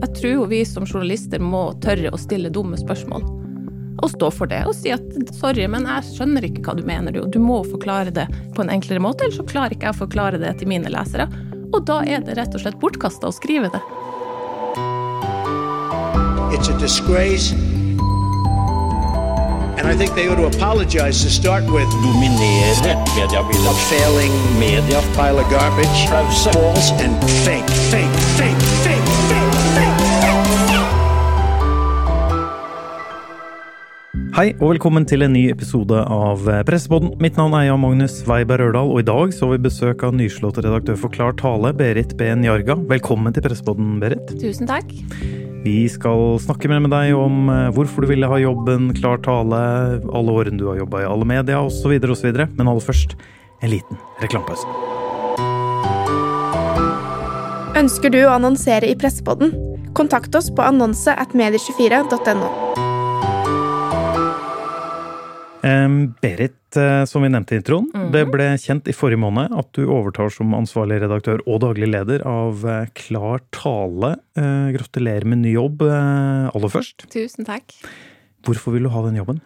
Jeg 0.00 0.14
tror 0.16 0.46
vi 0.46 0.64
som 0.64 0.86
journalister 0.88 1.42
må 1.44 1.66
tørre 1.84 2.12
å 2.14 2.18
stille 2.20 2.48
dumme 2.52 2.78
spørsmål. 2.80 3.26
Og 4.00 4.08
stå 4.14 4.30
for 4.32 4.48
det 4.48 4.62
og 4.64 4.72
si 4.78 4.92
at 4.94 5.04
sorry, 5.36 5.66
men 5.68 5.84
jeg 5.84 6.06
skjønner 6.14 6.46
ikke 6.48 6.62
hva 6.64 6.74
du 6.78 6.84
mener. 6.88 7.12
Du, 7.12 7.26
du 7.28 7.36
må 7.42 7.60
forklare 7.68 8.12
det 8.16 8.24
på 8.56 8.64
en 8.64 8.72
enklere 8.72 9.02
måte, 9.04 9.26
ellers 9.26 9.36
så 9.42 9.44
klarer 9.50 9.76
ikke 9.76 9.90
jeg 9.90 9.98
å 9.98 10.02
forklare 10.06 10.40
det 10.40 10.54
til 10.60 10.70
mine 10.72 10.92
lesere. 10.92 11.28
Og 11.70 11.84
da 11.86 12.00
er 12.08 12.24
det 12.24 12.38
rett 12.40 12.56
og 12.56 12.64
slett 12.64 12.80
bortkasta 12.80 13.28
å 13.28 13.34
skrive 13.36 13.68
det. 13.74 13.82
It's 16.56 16.68
a 16.72 16.78
disgrace. 16.80 17.52
And 19.80 19.88
I 19.88 19.94
think 19.96 20.14
they 20.14 20.28
ought 20.28 20.36
to 20.36 20.46
apologize 20.46 21.22
to 21.24 21.30
start 21.30 21.64
with 21.64 21.88
dominere 22.04 22.96
mediebildet. 23.16 23.68
a 23.68 23.74
failing 23.88 24.32
Media 24.58 25.00
pile 25.16 25.38
of 25.38 25.48
garbage, 25.48 26.00
false 26.44 26.90
and 27.00 27.16
fake, 27.44 27.68
fake, 27.88 28.16
fake, 28.36 28.60
fake, 28.84 28.99
Hei 34.40 34.54
og 34.56 34.70
velkommen 34.70 35.04
til 35.04 35.20
en 35.20 35.34
ny 35.36 35.42
episode 35.52 35.98
av 36.00 36.46
Pressepodden. 36.64 37.10
Mitt 37.20 37.36
navn 37.36 37.52
er 37.58 37.66
Jan 37.66 37.82
Magnus 37.82 38.14
Weiberg 38.24 38.70
Rørdal, 38.70 38.88
og 38.88 39.02
i 39.02 39.04
dag 39.04 39.34
så 39.36 39.44
har 39.44 39.58
vi 39.58 39.66
besøk 39.66 40.00
av 40.06 40.14
nyslått 40.16 40.56
redaktør 40.64 40.96
for 40.96 41.12
Klar 41.12 41.34
Tale, 41.36 41.74
Berit 41.76 42.14
B. 42.16 42.30
Njarga. 42.40 42.78
Velkommen 42.88 43.36
til 43.36 43.44
Pressepodden, 43.44 43.98
Berit. 44.00 44.32
Tusen 44.40 44.70
takk. 44.70 44.94
Vi 45.66 45.74
skal 45.92 46.38
snakke 46.40 46.70
mer 46.72 46.80
med 46.80 46.94
deg 46.94 47.12
om 47.20 47.52
eh, 47.52 47.68
hvorfor 47.76 48.06
du 48.06 48.14
ville 48.14 48.30
ha 48.32 48.40
jobben 48.40 48.94
Klar 48.96 49.20
Tale, 49.26 49.60
alle 50.08 50.32
årene 50.32 50.56
du 50.56 50.70
har 50.70 50.80
jobba 50.80 51.04
i 51.04 51.10
alle 51.10 51.28
media 51.28 51.60
osv., 51.60 51.92
osv. 52.00 52.30
Men 52.32 52.64
aller 52.64 52.86
først 52.86 53.18
en 53.60 53.74
liten 53.74 54.00
reklamepause. 54.24 54.64
Ønsker 57.76 58.16
du 58.16 58.22
å 58.24 58.38
annonsere 58.38 58.88
i 58.88 58.96
Pressepodden? 58.96 59.52
Kontakt 59.92 60.32
oss 60.32 60.48
på 60.48 60.64
annonse 60.64 61.12
at 61.12 61.36
medie24.no. 61.36 62.89
Berit, 65.60 66.76
eh, 66.76 67.04
som 67.04 67.22
vi 67.22 67.28
nevnte 67.28 67.54
i 67.54 67.58
introen, 67.60 67.90
det 68.12 68.22
ble 68.32 68.46
kjent 68.60 68.88
i 68.88 68.94
forrige 68.96 69.20
måned 69.20 69.52
at 69.52 69.68
du 69.76 69.82
overtar 69.84 70.32
som 70.32 70.54
ansvarlig 70.56 71.00
redaktør 71.02 71.42
og 71.44 71.60
daglig 71.66 71.90
leder 71.90 72.24
av 72.28 72.64
eh, 72.64 72.88
Klar 72.96 73.42
Tale. 73.52 74.14
Eh, 74.40 74.70
Gratulerer 74.76 75.28
med 75.28 75.42
ny 75.44 75.52
jobb 75.52 75.84
aller 75.84 76.72
først. 76.72 77.04
Tusen 77.12 77.48
takk. 77.48 77.74
Hvorfor 78.46 78.72
vil 78.72 78.88
du 78.88 78.92
ha 78.94 79.04
den 79.04 79.20
jobben? 79.20 79.42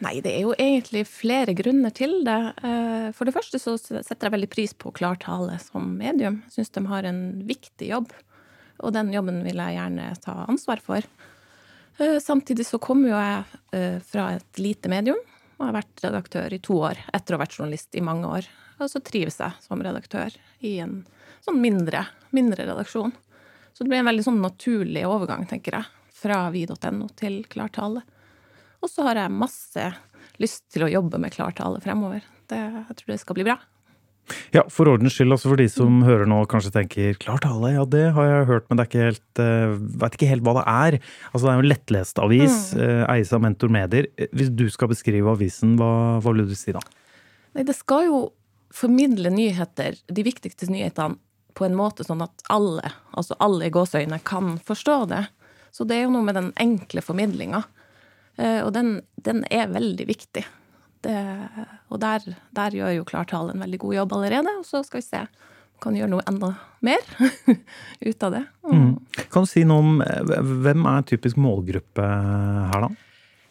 Nei, 0.00 0.16
det 0.24 0.32
er 0.32 0.46
jo 0.46 0.54
egentlig 0.56 1.04
flere 1.06 1.52
grunner 1.54 1.92
til 1.92 2.22
det. 2.24 2.38
For 3.12 3.28
det 3.28 3.34
første 3.36 3.60
så 3.60 3.74
setter 3.76 4.26
jeg 4.26 4.32
veldig 4.32 4.48
pris 4.50 4.72
på 4.72 4.90
klartale 4.96 5.58
som 5.60 5.90
medium. 5.98 6.38
Syns 6.48 6.72
de 6.72 6.82
har 6.88 7.04
en 7.04 7.20
viktig 7.44 7.90
jobb, 7.90 8.14
og 8.80 8.94
den 8.96 9.12
jobben 9.12 9.42
vil 9.44 9.60
jeg 9.60 9.76
gjerne 9.76 10.08
ta 10.24 10.38
ansvar 10.48 10.80
for. 10.80 11.04
Eh, 12.00 12.18
Samtidig 12.20 12.66
så 12.66 12.78
kommer 12.80 13.10
jo 13.10 13.18
jeg 13.18 13.60
eh, 13.76 13.98
fra 14.00 14.30
et 14.38 14.58
lite 14.62 14.88
medium, 14.88 15.18
og 15.58 15.66
har 15.68 15.76
vært 15.82 16.04
redaktør 16.06 16.54
i 16.56 16.60
to 16.64 16.78
år 16.80 17.00
etter 17.12 17.34
å 17.34 17.38
ha 17.38 17.44
vært 17.44 17.58
journalist 17.58 17.96
i 17.98 18.04
mange 18.04 18.28
år. 18.38 18.48
Og 18.80 18.88
så 18.88 19.02
trives 19.04 19.36
jeg 19.42 19.52
som 19.60 19.82
redaktør 19.84 20.32
i 20.64 20.78
en 20.80 21.02
sånn 21.44 21.60
mindre, 21.60 22.06
mindre 22.32 22.64
redaksjon. 22.70 23.12
Så 23.72 23.84
det 23.84 23.92
blir 23.92 24.00
en 24.00 24.08
veldig 24.08 24.24
sånn 24.24 24.40
naturlig 24.40 25.04
overgang, 25.08 25.44
tenker 25.48 25.76
jeg, 25.76 25.90
fra 26.16 26.46
vi.no 26.52 27.10
til 27.20 27.42
klartale. 27.52 28.02
Og 28.80 28.88
så 28.88 29.04
har 29.04 29.20
jeg 29.20 29.36
masse 29.36 29.90
lyst 30.40 30.70
til 30.72 30.86
å 30.86 30.90
jobbe 30.90 31.20
med 31.20 31.36
klartale 31.36 31.82
fremover. 31.84 32.24
Det, 32.48 32.56
jeg 32.56 32.96
tror 32.96 33.12
det 33.12 33.20
skal 33.20 33.36
bli 33.36 33.46
bra. 33.50 33.58
Ja, 34.54 34.62
For 34.68 34.88
ordens 34.90 35.14
skyld, 35.16 35.32
altså 35.32 35.50
for 35.50 35.56
de 35.60 35.66
som 35.68 36.02
hører 36.06 36.26
nå 36.28 36.40
og 36.42 36.48
kanskje 36.48 36.72
tenker 36.74 37.14
'klart 37.18 37.44
alle', 37.48 37.72
ja 37.74 37.84
det 37.84 38.12
har 38.14 38.24
jeg 38.26 38.46
hørt, 38.46 38.66
men 38.68 38.76
det 38.76 38.84
er 38.84 38.90
ikke 38.90 39.08
helt, 39.10 39.38
uh, 39.38 39.76
vet 40.02 40.16
ikke 40.18 40.28
helt 40.30 40.42
hva 40.42 40.54
det 40.58 40.66
er. 40.66 40.98
Altså 41.32 41.44
Det 41.44 41.50
er 41.50 41.58
jo 41.58 41.64
en 41.66 41.72
lettlest 41.74 42.18
avis, 42.18 42.58
eh, 42.74 43.04
eies 43.08 43.32
av 43.32 43.40
Mentor 43.40 43.68
Medier. 43.68 44.06
Eh, 44.18 44.26
Hvis 44.32 44.54
du 44.54 44.68
skal 44.70 44.88
beskrive 44.88 45.30
avisen, 45.30 45.76
hva, 45.76 46.20
hva 46.20 46.34
vil 46.34 46.46
du 46.46 46.54
si 46.54 46.72
da? 46.72 46.80
Nei, 47.54 47.64
det 47.64 47.74
skal 47.74 48.06
jo 48.06 48.32
formidle 48.72 49.30
nyheter, 49.30 49.96
de 50.06 50.22
viktigste 50.22 50.68
nyhetene, 50.70 51.16
på 51.54 51.64
en 51.66 51.74
måte 51.74 52.04
sånn 52.06 52.22
at 52.22 52.30
alle, 52.48 52.92
altså 53.12 53.34
alle 53.40 53.66
i 53.66 53.70
gåseøyne, 53.70 54.22
kan 54.24 54.58
forstå 54.58 55.08
det. 55.08 55.26
Så 55.72 55.84
det 55.86 55.96
er 55.96 56.02
jo 56.04 56.10
noe 56.14 56.22
med 56.22 56.34
den 56.34 56.52
enkle 56.56 57.02
formidlinga. 57.02 57.64
Eh, 58.38 58.62
Og 58.64 58.72
den, 58.72 59.02
den 59.20 59.44
er 59.50 59.66
veldig 59.66 60.06
viktig. 60.06 60.44
Det, 61.00 61.16
og 61.88 62.00
der, 62.02 62.24
der 62.56 62.74
gjør 62.76 62.98
jo 62.98 63.06
Klartale 63.08 63.54
en 63.54 63.62
veldig 63.64 63.80
god 63.80 63.94
jobb 64.02 64.18
allerede. 64.18 64.58
Og 64.60 64.66
så 64.68 64.82
skal 64.84 65.00
vi 65.00 65.06
se 65.06 65.24
om 65.24 65.48
kan 65.80 65.96
gjøre 65.96 66.12
noe 66.12 66.24
enda 66.28 66.54
mer 66.84 67.04
ut 68.08 68.26
av 68.26 68.34
det. 68.36 68.42
Mm. 68.68 68.90
Kan 69.32 69.46
du 69.46 69.50
si 69.50 69.64
noe 69.68 69.84
om 69.84 70.02
eh, 70.04 70.34
hvem 70.64 70.88
er 70.92 71.06
typisk 71.08 71.40
målgruppe 71.40 72.04
her, 72.04 72.86
da? 72.86 72.90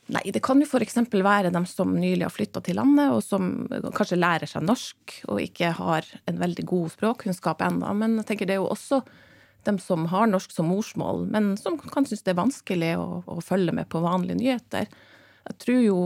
Nei, 0.10 0.24
det 0.34 0.42
kan 0.42 0.58
jo 0.58 0.66
f.eks. 0.66 0.96
være 1.14 1.52
dem 1.54 1.68
som 1.70 1.92
nylig 1.94 2.26
har 2.26 2.34
flytta 2.34 2.64
til 2.66 2.80
landet, 2.80 3.12
og 3.14 3.22
som 3.22 3.68
kanskje 3.94 4.18
lærer 4.18 4.50
seg 4.50 4.66
norsk 4.66 5.20
og 5.30 5.42
ikke 5.44 5.70
har 5.78 6.08
en 6.30 6.40
veldig 6.42 6.66
god 6.70 6.96
språkkunnskap 6.96 7.62
ennå. 7.68 7.92
Men 7.98 8.18
jeg 8.18 8.32
tenker 8.32 8.50
det 8.50 8.58
er 8.58 8.64
jo 8.64 8.72
også 8.72 9.04
dem 9.68 9.78
som 9.84 10.08
har 10.10 10.26
norsk 10.32 10.56
som 10.56 10.72
morsmål, 10.72 11.28
men 11.30 11.52
som 11.62 11.78
kan 11.78 12.08
synes 12.10 12.26
det 12.26 12.34
er 12.34 12.42
vanskelig 12.42 12.92
å, 12.98 13.06
å 13.22 13.38
følge 13.46 13.76
med 13.76 13.90
på 13.92 14.02
vanlige 14.02 14.40
nyheter. 14.40 14.90
Jeg 15.46 15.62
tror 15.62 15.84
jo 15.84 16.00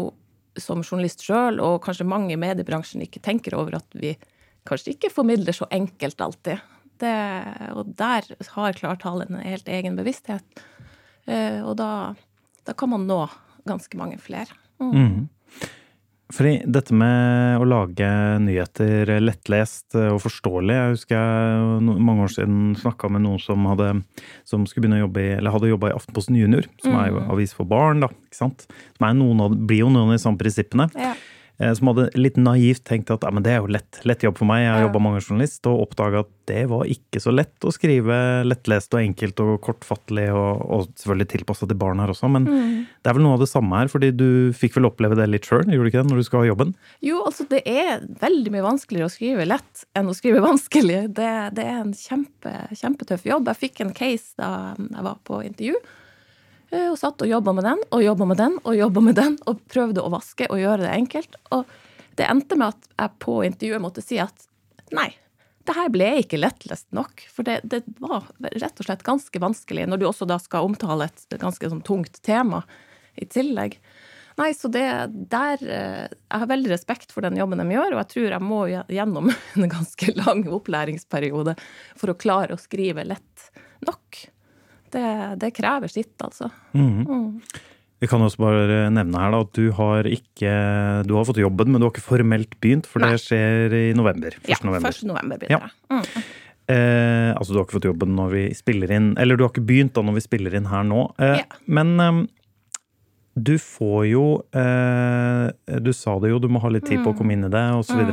som 0.59 0.83
journalist 0.83 1.23
sjøl, 1.25 1.59
og 1.63 1.81
kanskje 1.85 2.07
mange 2.07 2.35
i 2.35 2.39
mediebransjen, 2.39 3.03
ikke 3.05 3.21
tenker 3.23 3.55
over 3.57 3.79
at 3.79 3.97
vi 3.97 4.13
kanskje 4.67 4.95
ikke 4.95 5.11
formidler 5.13 5.55
så 5.55 5.67
enkelt 5.73 6.21
alltid. 6.21 6.61
Det, 7.01 7.15
og 7.73 7.89
der 7.99 8.27
har 8.55 8.77
klartalen 8.77 9.33
en 9.33 9.47
helt 9.47 9.67
egen 9.67 9.97
bevissthet. 9.99 10.63
Eh, 11.25 11.59
og 11.63 11.75
da, 11.79 12.13
da 12.67 12.75
kan 12.77 12.93
man 12.93 13.07
nå 13.09 13.25
ganske 13.67 13.97
mange 13.99 14.19
flere. 14.21 14.53
Mm. 14.83 15.27
Fordi 16.33 16.53
dette 16.65 16.95
med 16.97 17.61
å 17.61 17.65
lage 17.67 18.07
nyheter 18.41 19.11
lettlest 19.21 19.93
og 19.99 20.17
forståelig 20.23 20.77
Jeg 20.77 20.95
husker 20.95 21.19
jeg 21.19 21.83
mange 22.07 22.25
år 22.25 22.33
siden 22.33 22.71
snakka 22.79 23.11
med 23.13 23.21
noen 23.25 23.41
som, 23.43 23.67
hadde, 23.69 23.91
som 24.49 24.65
skulle 24.65 24.87
begynne 24.87 25.03
å 25.03 25.05
jobbe 25.05 25.21
i, 25.21 25.29
eller 25.37 25.53
hadde 25.53 25.69
jobba 25.69 25.91
i 25.91 25.95
Aftenposten 25.97 26.39
Junior, 26.39 26.65
som 26.81 26.97
er 26.97 27.11
jo 27.11 27.21
avis 27.35 27.53
for 27.53 27.69
barn, 27.69 28.01
da. 28.05 28.09
ikke 28.27 28.39
sant? 28.39 28.65
Som 28.97 29.07
er 29.09 29.15
noen 29.19 29.45
av, 29.45 29.53
blir 29.53 29.83
jo 29.83 29.91
noen 29.93 30.09
av 30.09 30.17
de 30.17 30.23
samme 30.23 30.41
prinsippene. 30.41 30.89
Ja. 30.97 31.13
Eh, 31.61 31.73
Som 31.77 31.91
hadde 31.91 32.09
litt 32.17 32.37
naivt 32.41 32.83
tenkt 32.87 33.11
at 33.13 33.25
men 33.33 33.43
det 33.45 33.53
er 33.53 33.61
jo 33.61 33.69
lett, 33.71 33.99
lett 34.07 34.23
jobb 34.25 34.39
for 34.39 34.49
meg, 34.49 34.63
jeg 34.63 34.73
har 34.73 34.85
jobba 34.87 35.01
mange 35.05 35.21
journalist, 35.21 35.61
og 35.69 35.83
oppdaga 35.85 36.23
at 36.23 36.31
det 36.49 36.63
var 36.67 36.89
ikke 36.91 37.21
så 37.23 37.31
lett 37.31 37.63
å 37.63 37.71
skrive 37.71 38.15
lettlest 38.43 38.91
og 38.97 38.99
enkelt 38.99 39.39
og 39.39 39.53
kortfattelig, 39.63 40.25
og, 40.35 40.63
og 40.65 40.89
selvfølgelig 40.99 41.29
tilpassa 41.31 41.69
til 41.69 41.79
barn 41.79 42.01
her 42.03 42.11
også, 42.11 42.29
men 42.33 42.49
det 42.49 43.11
er 43.11 43.15
vel 43.15 43.23
noe 43.23 43.37
av 43.37 43.45
det 43.45 43.51
samme 43.51 43.79
her, 43.79 43.91
fordi 43.91 44.11
du 44.17 44.27
fikk 44.57 44.75
vel 44.79 44.89
oppleve 44.89 45.17
det 45.19 45.29
litt 45.29 45.47
sjøl, 45.47 45.63
gjorde 45.69 45.87
du 45.87 45.93
ikke 45.93 46.01
det, 46.01 46.11
når 46.11 46.19
du 46.19 46.27
skal 46.27 46.43
ha 46.43 46.49
jobben? 46.51 46.75
Jo, 47.05 47.21
altså 47.29 47.47
det 47.53 47.63
er 47.69 48.03
veldig 48.25 48.53
mye 48.57 48.67
vanskeligere 48.67 49.07
å 49.07 49.13
skrive 49.13 49.47
lett 49.47 49.85
enn 49.95 50.11
å 50.11 50.17
skrive 50.17 50.43
vanskelig. 50.49 51.01
Det, 51.15 51.31
det 51.55 51.67
er 51.69 51.81
en 51.83 51.95
kjempe, 51.95 52.55
kjempetøff 52.75 53.27
jobb. 53.29 53.51
Jeg 53.53 53.61
fikk 53.67 53.85
en 53.85 53.95
case 53.95 54.33
da 54.41 54.73
jeg 54.77 55.05
var 55.05 55.21
på 55.27 55.43
intervju, 55.47 55.77
og 56.89 56.99
satt 56.99 57.21
og 57.21 57.29
jobba 57.29 57.53
med 57.55 57.67
den, 57.67 57.81
og 57.93 58.03
jobba 58.03 58.27
med 58.29 58.39
den, 58.39 58.59
og 58.63 58.77
jobba 58.77 59.03
med 59.05 59.17
den, 59.19 59.35
og 59.49 59.59
prøvde 59.71 60.03
å 60.03 60.13
vaske 60.13 60.47
og 60.49 60.61
gjøre 60.61 60.85
det 60.85 60.93
enkelt. 60.93 61.37
Og 61.55 61.67
det 62.17 62.29
endte 62.29 62.57
med 62.59 62.73
at 62.73 62.87
jeg 62.95 63.19
på 63.23 63.41
intervjuet 63.47 63.83
måtte 63.83 64.03
si 64.05 64.19
at 64.21 64.47
nei, 64.93 65.09
det 65.63 65.75
her 65.77 65.91
ble 65.93 66.09
ikke 66.21 66.39
lettlest 66.41 66.89
nok. 66.95 67.23
For 67.31 67.47
det, 67.47 67.61
det 67.63 67.83
var 68.03 68.27
rett 68.41 68.81
og 68.81 68.87
slett 68.87 69.05
ganske 69.07 69.41
vanskelig, 69.41 69.85
når 69.87 70.01
du 70.01 70.07
også 70.09 70.27
da 70.29 70.39
skal 70.41 70.67
omtale 70.67 71.07
et 71.07 71.37
ganske 71.39 71.69
sånn 71.71 71.85
tungt 71.85 72.19
tema 72.25 72.63
i 73.15 73.27
tillegg. 73.29 73.77
Nei, 74.39 74.49
så 74.57 74.69
det 74.73 74.85
der 75.29 75.61
eh, 75.61 76.05
Jeg 76.09 76.41
har 76.41 76.49
veldig 76.49 76.71
respekt 76.71 77.11
for 77.13 77.21
den 77.21 77.37
jobben 77.37 77.61
de 77.61 77.75
gjør, 77.75 77.93
og 77.93 78.01
jeg 78.01 78.11
tror 78.15 78.31
jeg 78.33 78.45
må 78.49 78.61
gjennom 78.71 79.29
en 79.53 79.71
ganske 79.71 80.15
lang 80.17 80.45
opplæringsperiode 80.49 81.55
for 81.99 82.11
å 82.11 82.17
klare 82.17 82.57
å 82.57 82.61
skrive 82.61 83.05
lett 83.05 83.49
nok. 83.85 84.23
Det, 84.93 85.05
det 85.41 85.49
krever 85.57 85.89
sitt, 85.91 86.13
altså. 86.23 86.49
Vi 88.03 88.09
kan 88.11 88.19
også 88.25 88.41
bare 88.43 88.77
nevne 88.91 89.15
her 89.21 89.31
da, 89.31 89.39
at 89.45 89.53
du 89.55 89.69
har 89.77 90.03
ikke 90.11 90.53
Du 91.07 91.13
har 91.15 91.23
fått 91.29 91.39
jobben, 91.39 91.71
men 91.71 91.79
du 91.79 91.85
har 91.87 91.93
ikke 91.93 92.03
formelt 92.03 92.57
begynt, 92.63 92.87
for 92.89 92.99
Nei. 93.03 93.13
det 93.15 93.21
skjer 93.23 93.75
i 93.79 93.83
november. 93.97 94.35
1. 94.43 94.49
Ja, 94.51 94.57
november. 94.67 94.91
1. 94.91 95.05
november 95.07 95.39
begynner 95.39 95.69
jeg. 95.69 95.77
Mm. 95.93 96.25
Eh, 96.73 97.29
altså, 97.35 97.51
du 97.53 97.57
har 97.59 97.65
ikke 97.67 97.77
fått 97.79 97.87
jobben 97.89 98.13
når 98.15 98.29
vi 98.31 98.41
spiller 98.55 98.91
inn 98.95 99.09
Eller 99.19 99.35
du 99.35 99.41
har 99.43 99.49
ikke 99.51 99.65
begynt 99.67 99.91
da 99.97 100.03
når 100.07 100.15
vi 100.15 100.21
spiller 100.23 100.53
inn 100.55 100.69
her 100.71 100.85
nå. 100.87 101.01
Eh, 101.19 101.41
Ja. 101.41 101.59
Men 101.67 101.93
eh, 101.99 102.21
du 103.35 103.55
får 103.59 104.03
jo 104.11 104.25
eh, 104.53 105.79
Du 105.81 105.89
sa 105.97 106.19
det 106.21 106.29
jo, 106.31 106.37
du 106.39 106.47
må 106.53 106.61
ha 106.63 106.69
litt 106.71 106.85
tid 106.87 107.01
på 107.03 107.11
å 107.11 107.17
komme 107.17 107.33
inn 107.35 107.47
i 107.47 107.51
det, 107.51 107.63
osv. 107.79 108.03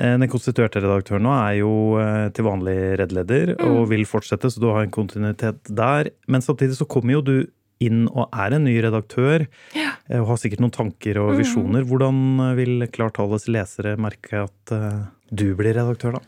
Eh, 0.00 0.14
Den 0.18 0.30
konstituerte 0.32 0.80
redaktøren 0.82 1.26
nå 1.26 1.32
er 1.36 1.56
jo 1.60 1.72
eh, 2.00 2.28
til 2.34 2.46
vanlig 2.48 2.76
redleder 3.00 3.56
og 3.66 3.88
vil 3.92 4.06
fortsette, 4.08 4.50
så 4.50 4.62
du 4.62 4.70
har 4.70 4.86
en 4.86 4.94
kontinuitet 4.94 5.68
der. 5.68 6.12
Men 6.28 6.44
samtidig 6.44 6.78
så 6.78 6.88
kommer 6.88 7.18
jo 7.18 7.26
du 7.26 7.36
inn 7.82 8.04
og 8.10 8.30
er 8.30 8.56
en 8.56 8.66
ny 8.66 8.74
redaktør 8.84 9.46
ja. 9.76 9.94
og 10.20 10.28
har 10.32 10.40
sikkert 10.40 10.62
noen 10.62 10.74
tanker 10.74 11.18
og 11.22 11.34
visjoner. 11.40 11.86
Hvordan 11.88 12.20
eh, 12.48 12.54
vil 12.60 12.86
Klartales 12.92 13.48
lesere 13.50 13.96
merke 14.00 14.44
at 14.46 14.74
eh, 14.74 15.02
du 15.32 15.50
blir 15.58 15.76
redaktør, 15.76 16.18
da? 16.18 16.22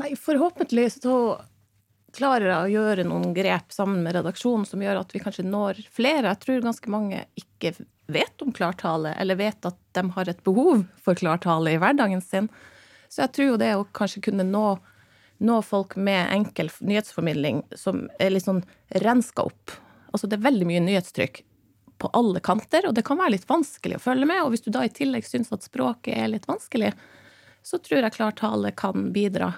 Nei, 0.00 0.14
forhåpentlig 0.18 0.88
så 0.96 1.16
klarer 2.14 2.48
jeg 2.48 2.58
å 2.62 2.72
gjøre 2.72 3.06
noen 3.08 3.34
grep 3.34 3.74
sammen 3.74 4.02
med 4.04 4.16
redaksjonen 4.16 4.66
som 4.68 4.82
gjør 4.82 5.02
at 5.02 5.14
vi 5.14 5.22
kanskje 5.22 5.46
når 5.46 5.80
flere. 5.94 6.30
Jeg 6.30 6.42
tror 6.44 6.64
ganske 6.68 6.92
mange 6.92 7.24
ikke 7.38 7.74
vet 8.06 8.42
om 8.42 8.52
klartale, 8.52 9.12
eller 9.12 9.38
vet 9.40 9.66
at 9.66 9.78
de 9.92 10.10
har 10.10 10.28
et 10.28 10.42
behov 10.44 10.84
for 11.02 11.16
klartale 11.18 11.74
i 11.74 11.80
hverdagen 11.80 12.20
sin. 12.20 12.48
Så 13.08 13.24
jeg 13.24 13.32
tror 13.32 13.48
jo 13.48 13.60
det 13.60 13.72
å 13.76 13.86
kanskje 13.96 14.26
kunne 14.28 14.46
nå, 14.46 14.66
nå 15.38 15.56
folk 15.62 15.96
med 15.96 16.32
enkel 16.34 16.70
nyhetsformidling 16.80 17.62
som 17.78 18.06
er 18.18 18.34
litt 18.34 18.46
sånn 18.46 18.64
renska 19.04 19.46
opp. 19.48 19.74
Altså 20.12 20.28
det 20.28 20.38
er 20.38 20.48
veldig 20.48 20.68
mye 20.68 20.84
nyhetstrykk 20.84 21.42
på 21.98 22.10
alle 22.12 22.42
kanter, 22.44 22.88
og 22.88 22.94
det 22.94 23.04
kan 23.06 23.18
være 23.20 23.36
litt 23.36 23.48
vanskelig 23.48 23.98
å 23.98 24.02
følge 24.02 24.28
med. 24.28 24.42
Og 24.44 24.52
hvis 24.52 24.64
du 24.66 24.72
da 24.74 24.84
i 24.84 24.92
tillegg 24.92 25.26
syns 25.26 25.52
at 25.54 25.64
språket 25.64 26.16
er 26.18 26.32
litt 26.32 26.48
vanskelig, 26.50 26.92
så 27.64 27.78
tror 27.80 28.02
jeg 28.02 28.16
klartale 28.16 28.74
kan 28.76 29.12
bidra 29.14 29.52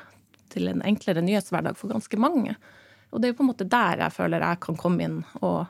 til 0.53 0.69
en 0.71 0.85
enklere 0.87 1.25
nyhetshverdag 1.25 1.79
for 1.79 1.91
ganske 1.91 2.21
mange. 2.21 2.55
Og 3.11 3.21
det 3.21 3.29
er 3.29 3.33
jo 3.33 3.39
på 3.41 3.47
en 3.47 3.51
måte 3.51 3.67
der 3.71 4.05
jeg 4.05 4.15
føler 4.15 4.45
jeg 4.45 4.61
kan 4.63 4.79
komme 4.79 5.07
inn 5.07 5.17
og, 5.41 5.65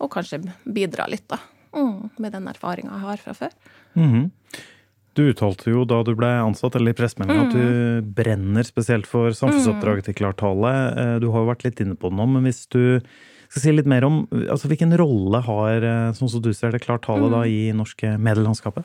og 0.00 0.10
kanskje 0.14 0.40
bidra 0.64 1.08
litt, 1.10 1.26
da. 1.28 1.40
Mm, 1.74 2.10
med 2.18 2.32
den 2.32 2.46
erfaringa 2.48 2.92
jeg 2.96 3.00
har 3.08 3.16
fra 3.24 3.32
før. 3.34 3.52
Mhm. 3.96 4.30
Du 5.14 5.22
uttalte 5.30 5.70
jo 5.70 5.84
da 5.86 6.00
du 6.02 6.12
ble 6.18 6.26
ansatt, 6.26 6.74
eller 6.74 6.90
i 6.90 6.96
pressemeldinga, 6.98 7.44
at 7.46 7.52
du 7.54 8.02
brenner 8.16 8.66
spesielt 8.66 9.06
for 9.06 9.30
samfunnsoppdraget 9.30 10.08
til 10.08 10.14
Klartale. 10.18 10.72
Eh, 10.98 11.18
Du 11.20 11.28
har 11.30 11.44
jo 11.44 11.50
vært 11.52 11.62
litt 11.62 11.80
inne 11.80 11.94
på 11.94 12.10
det 12.10 12.18
nå, 12.18 12.26
men 12.32 12.42
hvis 12.42 12.64
du 12.68 12.98
skal 13.48 13.62
si 13.62 13.70
litt 13.72 13.86
mer 13.86 14.02
om 14.08 14.26
altså 14.32 14.66
hvilken 14.66 14.90
rolle 14.98 15.40
har, 15.46 15.76
eh, 15.86 16.10
sånn 16.18 16.28
som 16.28 16.42
du 16.42 16.52
ser 16.52 16.72
det, 16.72 16.82
Klartale 16.82 17.30
da 17.30 17.44
i 17.46 17.70
norske 17.70 18.16
medielandskapet? 18.18 18.82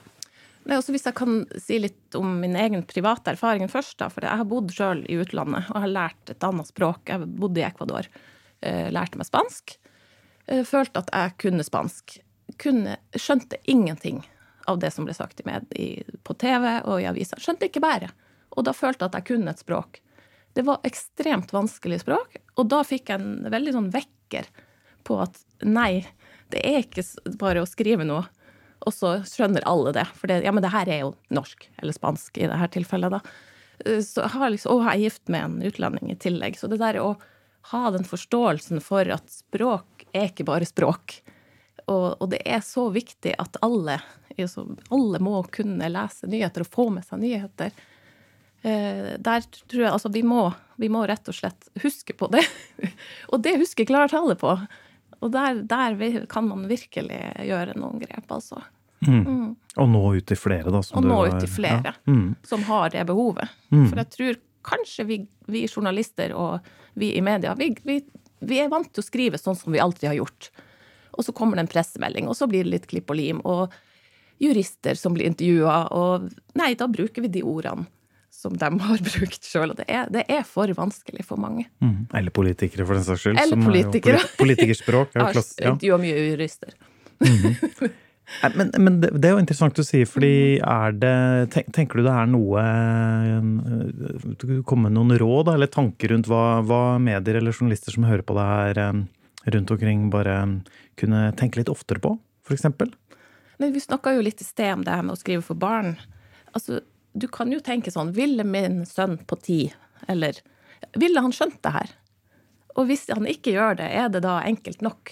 Nei, 0.68 0.78
også 0.78 0.92
hvis 0.94 1.06
jeg 1.10 1.16
kan 1.16 1.48
si 1.58 1.80
litt 1.80 2.14
om 2.16 2.40
min 2.42 2.54
egen 2.56 2.84
private 2.86 3.32
erfaring 3.34 3.66
først, 3.68 3.98
da. 3.98 4.08
For 4.10 4.22
jeg 4.22 4.38
har 4.38 4.46
bodd 4.46 4.70
sjøl 4.70 5.02
i 5.10 5.18
utlandet 5.18 5.66
og 5.74 5.82
har 5.82 5.88
lært 5.90 6.30
et 6.30 6.40
annet 6.46 6.68
språk. 6.70 7.00
Jeg 7.10 7.26
bodde 7.26 7.58
i 7.58 7.66
Ecuador. 7.66 8.06
eh, 8.62 8.92
Lærte 8.92 9.18
meg 9.18 9.26
spansk. 9.26 9.78
Følte 10.48 10.98
at 10.98 11.10
jeg 11.12 11.38
kunne 11.40 11.64
spansk. 11.66 12.20
Kunne, 12.60 12.98
skjønte 13.16 13.60
ingenting 13.72 14.22
av 14.70 14.80
det 14.82 14.92
som 14.94 15.08
ble 15.08 15.16
sagt 15.16 15.40
i 15.42 15.48
med, 15.48 15.66
i, 15.80 16.04
på 16.24 16.36
TV 16.38 16.66
og 16.84 17.00
i 17.02 17.08
aviser. 17.10 17.42
Skjønte 17.42 17.70
ikke 17.70 17.84
bæret. 17.84 18.14
Og 18.58 18.66
da 18.68 18.74
følte 18.76 19.06
jeg 19.06 19.12
at 19.12 19.20
jeg 19.20 19.28
kunne 19.32 19.54
et 19.54 19.62
språk. 19.62 20.02
Det 20.58 20.66
var 20.66 20.82
ekstremt 20.88 21.54
vanskelig 21.54 22.02
språk, 22.02 22.40
og 22.58 22.68
da 22.72 22.82
fikk 22.84 23.12
jeg 23.12 23.22
en 23.22 23.52
veldig 23.54 23.74
sånn 23.76 23.92
vekker 23.94 24.50
på 25.08 25.20
at 25.22 25.38
nei, 25.64 26.04
det 26.52 26.64
er 26.66 26.82
ikke 26.82 27.06
bare 27.40 27.62
å 27.64 27.70
skrive 27.70 28.06
noe, 28.08 28.26
og 28.88 28.96
så 28.96 29.18
skjønner 29.28 29.66
alle 29.70 29.94
det. 29.96 30.06
For 30.18 30.32
det, 30.32 30.42
ja, 30.46 30.54
men 30.56 30.66
det 30.66 30.74
her 30.74 30.90
er 30.90 31.04
jo 31.04 31.14
norsk, 31.36 31.68
eller 31.82 31.96
spansk 31.96 32.40
i 32.40 32.48
dette 32.50 32.70
tilfellet, 32.78 33.14
da. 33.14 33.22
Eh, 33.86 34.02
Så 34.06 34.24
jeg 34.26 34.34
har 34.36 34.54
liksom, 34.54 34.74
og 34.74 34.86
jeg 34.88 34.92
er 34.94 35.04
gift 35.06 35.32
med 35.32 35.46
en 35.46 35.68
utlending 35.70 36.12
i 36.12 36.18
tillegg. 36.20 36.58
Så 36.60 36.70
det 36.72 36.82
der 36.82 37.00
å 37.04 37.14
ha 37.74 37.84
den 37.92 38.08
forståelsen 38.08 38.82
for 38.82 39.08
at 39.14 39.28
språk 39.30 40.08
er 40.14 40.32
ikke 40.32 40.48
bare 40.48 40.68
språk. 40.68 41.20
Og, 41.90 42.20
og 42.22 42.28
det 42.32 42.42
er 42.46 42.62
så 42.66 42.88
viktig 42.94 43.34
at 43.42 43.58
alle, 43.66 43.96
altså, 44.38 44.68
alle 44.94 45.20
må 45.26 45.40
kunne 45.54 45.90
lese 45.90 46.30
nyheter 46.30 46.62
og 46.66 46.70
få 46.76 46.86
med 46.94 47.06
seg 47.08 47.24
nyheter. 47.24 47.72
Eh, 48.62 49.14
der 49.24 49.46
tror 49.72 49.86
jeg 49.86 49.92
altså 49.96 50.12
vi 50.12 50.22
må, 50.28 50.42
vi 50.82 50.90
må 50.92 51.06
rett 51.08 51.30
og 51.32 51.36
slett 51.38 51.70
huske 51.84 52.14
på 52.20 52.28
det. 52.34 52.44
og 53.32 53.42
det 53.46 53.56
husker 53.62 53.88
klartale 53.90 54.36
på. 54.40 54.52
Og 55.20 55.32
der, 55.34 55.64
der 55.68 55.96
vi- 56.00 56.26
kan 56.32 56.48
man 56.48 56.68
virkelig 56.70 57.20
gjøre 57.48 57.74
noen 57.80 58.00
grep, 58.04 58.28
altså. 58.32 58.62
Og 59.80 59.88
nå 59.90 60.00
ut 60.18 60.26
til 60.28 60.38
flere, 60.40 60.72
da. 60.72 60.82
Som 60.84 61.00
Og 61.00 61.06
nå 61.08 61.18
ut 61.30 61.40
til 61.40 61.50
flere 61.52 61.92
Ja. 61.92 61.94
Mm. 62.12 62.36
som 62.44 62.64
har 62.68 62.90
det 62.94 63.06
behovet. 63.08 63.48
For 63.72 63.96
jeg 64.04 64.10
tror 64.16 64.40
kanskje 64.70 65.06
vi, 65.08 65.18
vi 65.48 65.66
journalister 65.72 66.34
og 66.36 66.60
vi 67.00 67.14
i 67.16 67.22
media, 67.24 67.54
vi, 67.56 67.70
vi, 67.88 68.02
vi 68.44 68.60
er 68.60 68.68
vant 68.72 68.90
til 68.92 69.00
å 69.02 69.08
skrive 69.08 69.40
sånn 69.40 69.56
som 69.56 69.72
vi 69.72 69.80
alltid 69.80 70.10
har 70.12 70.18
gjort. 70.20 70.50
Og 71.20 71.26
så 71.28 71.34
kommer 71.36 71.60
det 71.60 71.66
en 71.68 71.72
pressemelding, 71.76 72.30
og 72.32 72.38
så 72.40 72.48
blir 72.48 72.64
det 72.64 72.72
litt 72.78 72.88
klipp 72.88 73.12
og 73.12 73.18
lim, 73.20 73.42
og 73.44 73.74
jurister 74.40 74.96
som 74.96 75.12
blir 75.18 75.28
intervjua, 75.28 75.82
og 75.92 76.30
nei, 76.56 76.70
da 76.80 76.88
bruker 76.88 77.26
vi 77.26 77.32
de 77.34 77.42
ordene 77.44 77.84
som 78.32 78.54
de 78.56 78.70
har 78.88 79.02
brukt 79.04 79.44
sjøl, 79.44 79.74
og 79.74 79.80
det 79.82 79.88
er, 79.92 80.08
det 80.16 80.24
er 80.32 80.46
for 80.48 80.72
vanskelig 80.78 81.26
for 81.28 81.42
mange. 81.42 81.66
Mm. 81.84 82.06
Eller 82.16 82.32
politikere, 82.32 82.86
for 82.88 82.96
den 82.96 83.04
saks 83.04 83.26
skyld. 83.26 83.40
Eller 83.42 83.60
er 83.60 83.68
politikere. 83.68 84.22
polit- 84.22 84.38
Politikerspråk. 84.46 85.18
Er 85.20 85.34
jo 85.36 85.44
ja. 85.44 85.72
intervjua 85.74 86.00
mye 86.06 86.22
jurister. 86.30 86.78
Nei, 88.44 88.50
Men, 88.56 88.70
men 88.78 88.98
det, 89.02 89.10
det 89.18 89.26
er 89.26 89.34
jo 89.34 89.42
interessant 89.42 89.80
å 89.82 89.84
si, 89.84 90.04
fordi 90.06 90.60
er 90.62 90.94
det 91.02 91.14
tenk, 91.56 91.72
Tenker 91.74 91.98
du 92.00 92.06
det 92.06 92.14
er 92.14 92.28
noe 92.30 92.62
eh, 92.62 93.48
Du 94.38 94.44
kan 94.46 94.60
komme 94.70 94.86
med 94.86 94.96
noen 95.00 95.16
råd 95.20 95.50
eller 95.56 95.72
tanker 95.74 96.14
rundt 96.14 96.30
hva, 96.30 96.60
hva 96.62 96.82
medier 97.02 97.40
eller 97.40 97.56
journalister 97.58 97.96
som 97.96 98.06
hører 98.06 98.22
på 98.30 98.38
det 98.38 98.46
her 98.52 98.82
eh, 98.86 99.00
rundt 99.56 99.72
omkring, 99.72 100.10
bare 100.14 100.36
kunne 101.00 101.30
tenke 101.40 101.62
litt 101.62 101.72
oftere 101.72 102.02
på? 102.04 102.16
Men 103.60 103.74
vi 103.76 103.82
snakka 103.84 104.14
jo 104.16 104.24
litt 104.24 104.42
i 104.42 104.48
sted 104.48 104.74
om 104.74 104.86
det 104.88 104.96
her 104.96 105.06
med 105.06 105.18
å 105.18 105.20
skrive 105.20 105.44
for 105.46 105.60
barn. 105.60 105.98
Altså, 106.56 106.80
du 107.14 107.28
kan 107.32 107.52
jo 107.52 107.60
tenke 107.64 107.92
sånn 107.92 108.14
Ville 108.16 108.46
min 108.48 108.84
sønn 108.88 109.18
på 109.28 109.38
ti, 109.44 109.62
eller 110.08 110.40
Ville 110.96 111.22
han 111.22 111.36
skjønt 111.36 111.60
det 111.66 111.74
her? 111.76 111.96
Og 112.80 112.88
hvis 112.88 113.10
han 113.12 113.28
ikke 113.28 113.54
gjør 113.56 113.82
det, 113.82 113.90
er 113.92 114.08
det 114.14 114.24
da 114.24 114.40
enkelt 114.48 114.84
nok 114.86 115.12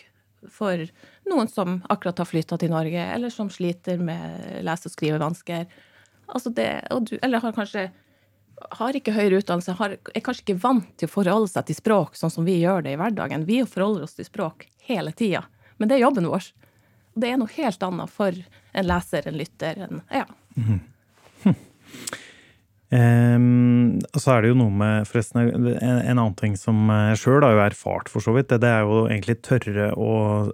for 0.54 0.80
noen 1.28 1.50
som 1.52 1.82
akkurat 1.92 2.22
har 2.22 2.30
flytta 2.30 2.60
til 2.62 2.72
Norge, 2.72 3.04
eller 3.16 3.34
som 3.34 3.50
sliter 3.52 4.00
med 4.00 4.62
lese- 4.64 4.88
og 4.88 4.94
skrivevansker? 4.94 5.66
Altså 6.32 6.54
det, 6.56 6.70
og 6.94 7.10
du, 7.10 7.18
eller 7.22 7.44
har 7.44 7.56
kanskje 7.58 7.90
har 8.80 8.98
ikke 8.98 9.14
høyere 9.14 9.42
utdannelse, 9.42 9.76
har, 9.78 9.98
er 9.98 10.24
kanskje 10.26 10.46
ikke 10.48 10.62
vant 10.64 10.88
til 10.98 11.10
å 11.10 11.14
forholde 11.14 11.50
seg 11.52 11.68
til 11.68 11.78
språk 11.78 12.18
sånn 12.18 12.34
som 12.34 12.48
vi 12.48 12.58
gjør 12.62 12.86
det 12.86 12.96
i 12.96 13.00
hverdagen. 13.00 13.46
Vi 13.48 13.62
forholder 13.66 14.08
oss 14.08 14.18
til 14.18 14.28
språk 14.28 14.68
hele 14.90 15.14
tida. 15.14 15.44
Men 15.78 15.90
det 15.90 15.98
er 15.98 16.06
jobben 16.08 16.30
vår. 16.30 16.50
Det 17.18 17.30
er 17.30 17.40
noe 17.42 17.54
helt 17.54 17.84
annet 17.86 18.14
for 18.14 18.34
en 18.78 18.88
leser, 18.88 19.30
en 19.30 19.38
lytter, 19.38 19.84
en 19.88 20.02
Ja. 20.14 20.26
Um, 22.88 23.98
og 24.16 24.22
så 24.24 24.32
er 24.32 24.46
det 24.46 24.52
jo 24.54 24.58
noe 24.62 24.72
med 24.72 25.08
forresten, 25.10 25.42
en, 25.44 25.66
en 25.76 26.14
annen 26.14 26.36
ting 26.40 26.54
som 26.56 26.88
jeg 26.88 27.18
sjøl 27.20 27.44
har 27.44 27.56
jo 27.58 27.64
erfart, 27.66 28.08
for 28.12 28.24
så 28.24 28.32
vidt. 28.36 28.48
Det, 28.48 28.62
det 28.64 28.70
er 28.72 28.86
jo 28.88 29.02
egentlig 29.10 29.36
tørre 29.44 29.90
å 30.00 30.12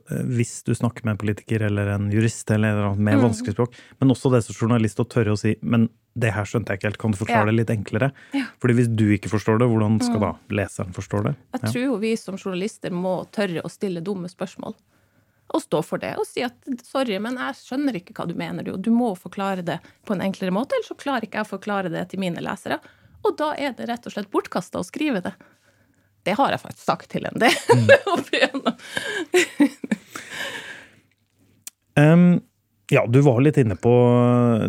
eh, 0.10 0.24
Hvis 0.34 0.56
du 0.66 0.74
snakker 0.74 1.06
med 1.06 1.14
en 1.14 1.22
politiker 1.22 1.66
eller 1.68 1.92
en 1.94 2.08
jurist 2.14 2.50
eller 2.50 2.74
eller 2.74 2.96
med 2.98 3.14
med 3.14 3.22
vanskelig 3.28 3.54
språk, 3.54 3.78
men 4.02 4.14
også 4.16 4.32
det 4.34 4.42
som 4.48 4.58
journalist 4.58 5.02
å 5.04 5.06
tørre 5.06 5.36
å 5.36 5.38
si 5.38 5.54
Men 5.62 5.90
det 6.18 6.32
her 6.34 6.46
skjønte 6.50 6.74
jeg 6.74 6.82
ikke 6.82 6.90
helt, 6.90 7.02
kan 7.02 7.14
du 7.14 7.18
forklare 7.18 7.46
Ja. 7.46 7.52
det 7.52 7.60
litt 7.60 7.74
enklere? 7.74 8.12
Fordi 8.62 8.74
hvis 8.78 8.90
du 8.90 9.06
ikke 9.14 9.32
forstår 9.32 9.62
det, 9.62 9.70
hvordan 9.70 10.00
skal 10.02 10.22
da 10.22 10.32
leseren 10.54 10.94
forstå 10.94 11.24
det? 11.26 11.36
Jeg 11.58 11.72
tror 11.72 11.84
jo 11.84 11.96
vi 12.02 12.16
som 12.22 12.38
journalister 12.38 12.94
må 12.94 13.16
tørre 13.34 13.62
å 13.66 13.72
stille 13.72 14.02
dumme 14.06 14.30
spørsmål. 14.30 14.76
Og 15.54 15.62
stå 15.62 15.84
for 15.86 16.02
det 16.02 16.16
og 16.18 16.26
si 16.26 16.42
at 16.46 16.56
sorry, 16.82 17.20
men 17.22 17.38
jeg 17.38 17.60
skjønner 17.60 18.00
ikke 18.00 18.16
hva 18.18 18.26
du 18.30 18.34
mener. 18.38 18.66
Du, 18.66 18.74
du 18.78 18.90
må 18.94 19.14
forklare 19.20 19.66
det 19.66 19.80
på 20.08 20.16
en 20.16 20.24
enklere 20.26 20.54
måte, 20.56 20.78
ellers 20.78 20.90
så 20.90 20.98
klarer 20.98 21.28
ikke 21.28 21.42
jeg 21.42 21.48
å 21.48 21.54
forklare 21.54 21.94
det 21.94 22.08
til 22.12 22.24
mine 22.24 22.42
lesere. 22.42 22.80
Og 23.24 23.38
da 23.40 23.54
er 23.56 23.76
det 23.78 23.88
rett 23.88 24.08
og 24.10 24.16
slett 24.16 24.32
bortkasta 24.34 24.82
å 24.82 24.88
skrive 24.88 25.22
det. 25.24 25.34
Det 26.24 26.34
har 26.40 26.50
jeg 26.56 26.64
faktisk 26.64 26.86
sagt 26.88 27.08
til 27.12 27.28
en 27.30 27.40
del. 27.44 27.58
Mm. 27.70 28.74
Um, 31.94 32.42
ja, 32.94 33.06
du 33.10 33.22
var 33.26 33.40
litt 33.42 33.58
inne 33.58 33.76
på 33.80 33.92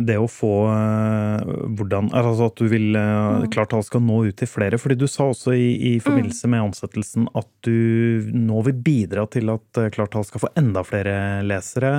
det 0.01 0.17
å 0.17 0.29
få 0.31 0.53
eh, 0.73 1.43
hvordan 1.77 2.09
Altså 2.15 2.47
at 2.49 2.61
du 2.61 2.71
vil 2.71 2.97
uh, 2.97 3.45
klart 3.53 3.75
alt 3.77 3.89
skal 3.89 4.01
nå 4.05 4.23
ut 4.29 4.39
til 4.39 4.49
flere. 4.49 4.79
fordi 4.81 4.97
du 5.03 5.07
sa 5.11 5.27
også 5.29 5.53
i, 5.53 5.67
i 5.91 6.01
forbindelse 6.03 6.49
med 6.49 6.63
ansettelsen 6.71 7.29
at 7.37 7.51
du 7.67 8.25
nå 8.33 8.63
vil 8.69 8.79
bidra 8.87 9.27
til 9.29 9.53
at 9.53 9.83
klart 9.93 10.17
alt 10.17 10.31
skal 10.31 10.45
få 10.47 10.53
enda 10.61 10.85
flere 10.87 11.17
lesere. 11.45 11.93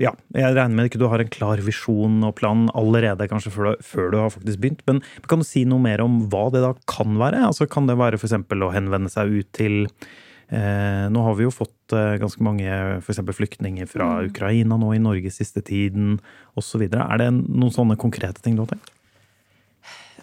Ja, 0.00 0.12
jeg 0.36 0.54
regner 0.56 0.74
med 0.74 0.90
ikke 0.90 1.00
du 1.00 1.08
har 1.10 1.22
en 1.22 1.32
klar 1.32 1.62
visjon 1.64 2.20
og 2.26 2.36
plan 2.38 2.68
allerede, 2.78 3.28
kanskje 3.30 3.52
før 3.54 3.70
du, 3.70 3.84
før 3.84 4.12
du 4.12 4.20
har 4.20 4.32
faktisk 4.34 4.62
begynt. 4.62 4.84
Men 4.90 5.02
kan 5.30 5.42
du 5.42 5.48
si 5.48 5.64
noe 5.68 5.82
mer 5.82 6.04
om 6.04 6.24
hva 6.32 6.48
det 6.54 6.64
da 6.64 6.74
kan 6.90 7.16
være? 7.20 7.46
Altså 7.48 7.68
Kan 7.70 7.88
det 7.88 7.98
være 8.00 8.20
f.eks. 8.20 8.36
å 8.36 8.74
henvende 8.74 9.12
seg 9.12 9.40
ut 9.40 9.52
til 9.56 9.86
Eh, 9.88 10.24
nå 11.12 11.22
har 11.26 11.34
vi 11.36 11.44
jo 11.44 11.52
fått 11.52 11.92
eh, 11.96 12.16
ganske 12.22 12.44
mange 12.44 12.68
f.eks. 13.02 13.20
flyktninger 13.36 13.88
fra 13.90 14.22
Ukraina 14.24 14.78
nå 14.80 14.94
i 14.96 15.02
Norge 15.02 15.32
siste 15.34 15.60
tiden 15.60 16.16
osv. 16.56 16.86
Er 16.88 17.20
det 17.20 17.32
noen 17.34 17.74
sånne 17.74 17.98
konkrete 18.00 18.44
ting 18.44 18.56
du 18.56 18.64
har 18.64 18.72
tenkt? 18.72 18.94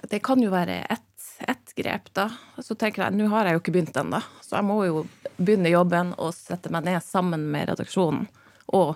Det 0.10 0.22
kan 0.25 0.41
jo 0.41 0.53
være 0.53 0.84
ett 0.86 1.03
et 1.39 1.74
grep, 1.75 2.13
da. 2.13 2.29
Så 2.63 2.77
tenker 2.79 3.03
jeg, 3.03 3.17
nå 3.17 3.27
har 3.32 3.48
jeg 3.48 3.58
jo 3.58 3.62
ikke 3.63 3.74
begynt 3.75 3.98
ennå, 4.00 4.22
så 4.44 4.60
jeg 4.60 4.67
må 4.67 4.77
jo 4.88 5.03
begynne 5.36 5.72
jobben 5.74 6.13
og 6.15 6.32
sette 6.36 6.72
meg 6.72 6.86
ned 6.88 7.03
sammen 7.03 7.50
med 7.51 7.70
redaksjonen 7.72 8.29
og 8.75 8.96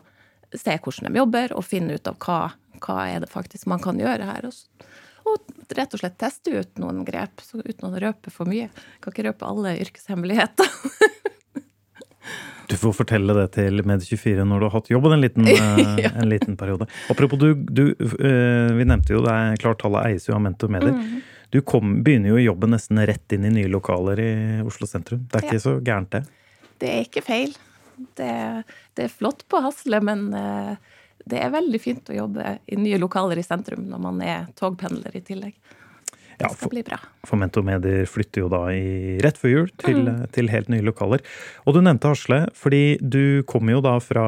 se 0.55 0.77
hvordan 0.81 1.09
de 1.09 1.19
jobber, 1.19 1.53
og 1.53 1.67
finne 1.67 1.99
ut 1.99 2.07
av 2.09 2.15
hva, 2.23 2.39
hva 2.81 2.95
er 3.11 3.19
det 3.21 3.29
faktisk 3.29 3.67
man 3.69 3.81
kan 3.83 3.99
gjøre 4.01 4.25
her. 4.25 4.47
Og, 4.49 4.87
og 5.33 5.73
rett 5.77 5.93
og 5.95 6.01
slett 6.01 6.17
teste 6.21 6.53
ut 6.55 6.81
noen 6.81 7.03
grep, 7.07 7.41
så 7.45 7.61
uten 7.61 7.89
å 7.89 7.99
røpe 8.01 8.31
for 8.33 8.49
mye. 8.49 8.69
Kan 9.03 9.13
ikke 9.13 9.27
røpe 9.29 9.47
alle 9.49 9.77
yrkeshemmeligheter. 9.85 10.69
Du 12.69 12.75
får 12.77 12.93
fortelle 12.93 13.33
det 13.33 13.47
til 13.55 13.81
Med24 13.81 14.43
når 14.45 14.61
du 14.61 14.65
har 14.67 14.73
hatt 14.75 14.89
jobben 14.91 15.15
en 15.15 15.21
liten, 15.23 15.47
eh, 15.49 15.95
Ja. 16.03 16.11
en 16.21 16.29
liten 16.29 16.53
periode. 16.57 16.85
Apropos, 17.09 17.39
du, 17.41 17.55
du 17.55 17.81
eh, 17.97 18.69
vi 18.77 18.85
nevnte 18.85 19.15
jo 19.15 19.23
det 19.25 19.33
er 19.33 19.57
klart 19.63 19.79
tallet 19.81 20.05
eies 20.11 20.27
jo 20.29 20.35
av 20.37 20.43
Mentor 20.45 20.69
Medier. 20.75 20.99
Du 21.49 21.63
kom, 21.65 21.95
begynner 22.05 22.35
jo 22.35 22.43
jobben 22.43 22.75
nesten 22.75 23.01
rett 23.09 23.33
inn 23.33 23.47
i 23.49 23.53
nye 23.55 23.71
lokaler 23.73 24.21
i 24.21 24.29
Oslo 24.61 24.85
sentrum. 24.85 25.23
Det 25.31 25.39
er 25.39 25.47
ikke 25.47 25.63
så 25.63 25.73
gærent, 25.81 26.13
det. 26.13 26.21
Det 26.79 26.91
er 26.93 27.07
ikke 27.07 27.25
feil. 27.25 27.55
Det, 28.19 28.29
det 28.95 29.07
er 29.07 29.15
flott 29.17 29.41
på 29.49 29.63
Hasle, 29.65 29.97
men 30.05 30.27
eh, 30.37 30.75
det 31.25 31.41
er 31.43 31.51
veldig 31.53 31.81
fint 31.81 32.09
å 32.11 32.15
jobbe 32.15 32.55
i 32.67 32.79
nye 32.79 32.99
lokaler 33.01 33.39
i 33.39 33.45
sentrum 33.45 33.85
når 33.89 34.01
man 34.03 34.23
er 34.25 34.47
togpendler 34.59 35.15
i 35.17 35.25
tillegg. 35.25 35.57
Det 36.39 36.47
Ja, 36.47 36.53
skal 36.55 36.71
bli 36.71 36.81
bra. 36.87 36.95
For 37.27 37.35
Mentor 37.35 37.65
Medier 37.67 38.05
flytter 38.07 38.45
jo 38.45 38.47
da 38.47 38.61
i, 38.71 39.17
rett 39.19 39.35
før 39.35 39.51
jul 39.51 39.65
til, 39.81 40.05
til 40.31 40.47
helt 40.47 40.69
nye 40.71 40.85
lokaler. 40.87 41.19
Og 41.67 41.75
du 41.75 41.81
nevnte 41.83 42.13
Hasle, 42.13 42.45
fordi 42.55 42.95
du 43.03 43.43
kommer 43.43 43.75
jo 43.75 43.81
da 43.83 43.97
fra 43.99 44.23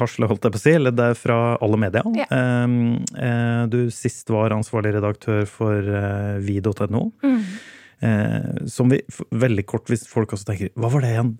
Hasle, 0.00 0.30
holdt 0.30 0.48
jeg 0.48 0.54
på 0.54 0.62
å 0.62 0.64
si, 0.64 0.72
eller 0.78 0.96
det 0.96 1.10
er 1.12 1.20
fra 1.20 1.38
Alle 1.60 1.80
Media. 1.82 2.06
Yeah. 2.16 2.64
Um, 2.64 3.04
uh, 3.12 3.68
du 3.68 3.92
sist 3.92 4.32
var 4.32 4.56
ansvarlig 4.56 4.94
redaktør 4.96 5.44
for 5.44 5.76
uh, 5.84 6.40
vi.no. 6.40 7.10
Eh, 8.00 8.66
som 8.68 8.90
vi, 8.92 8.98
veldig 9.30 9.62
kort, 9.64 9.88
hvis 9.88 10.04
folk 10.08 10.34
også 10.36 10.50
tenker 10.50 10.68
Hva 10.76 10.90
var 10.92 11.00
det 11.00 11.14
igjen? 11.14 11.30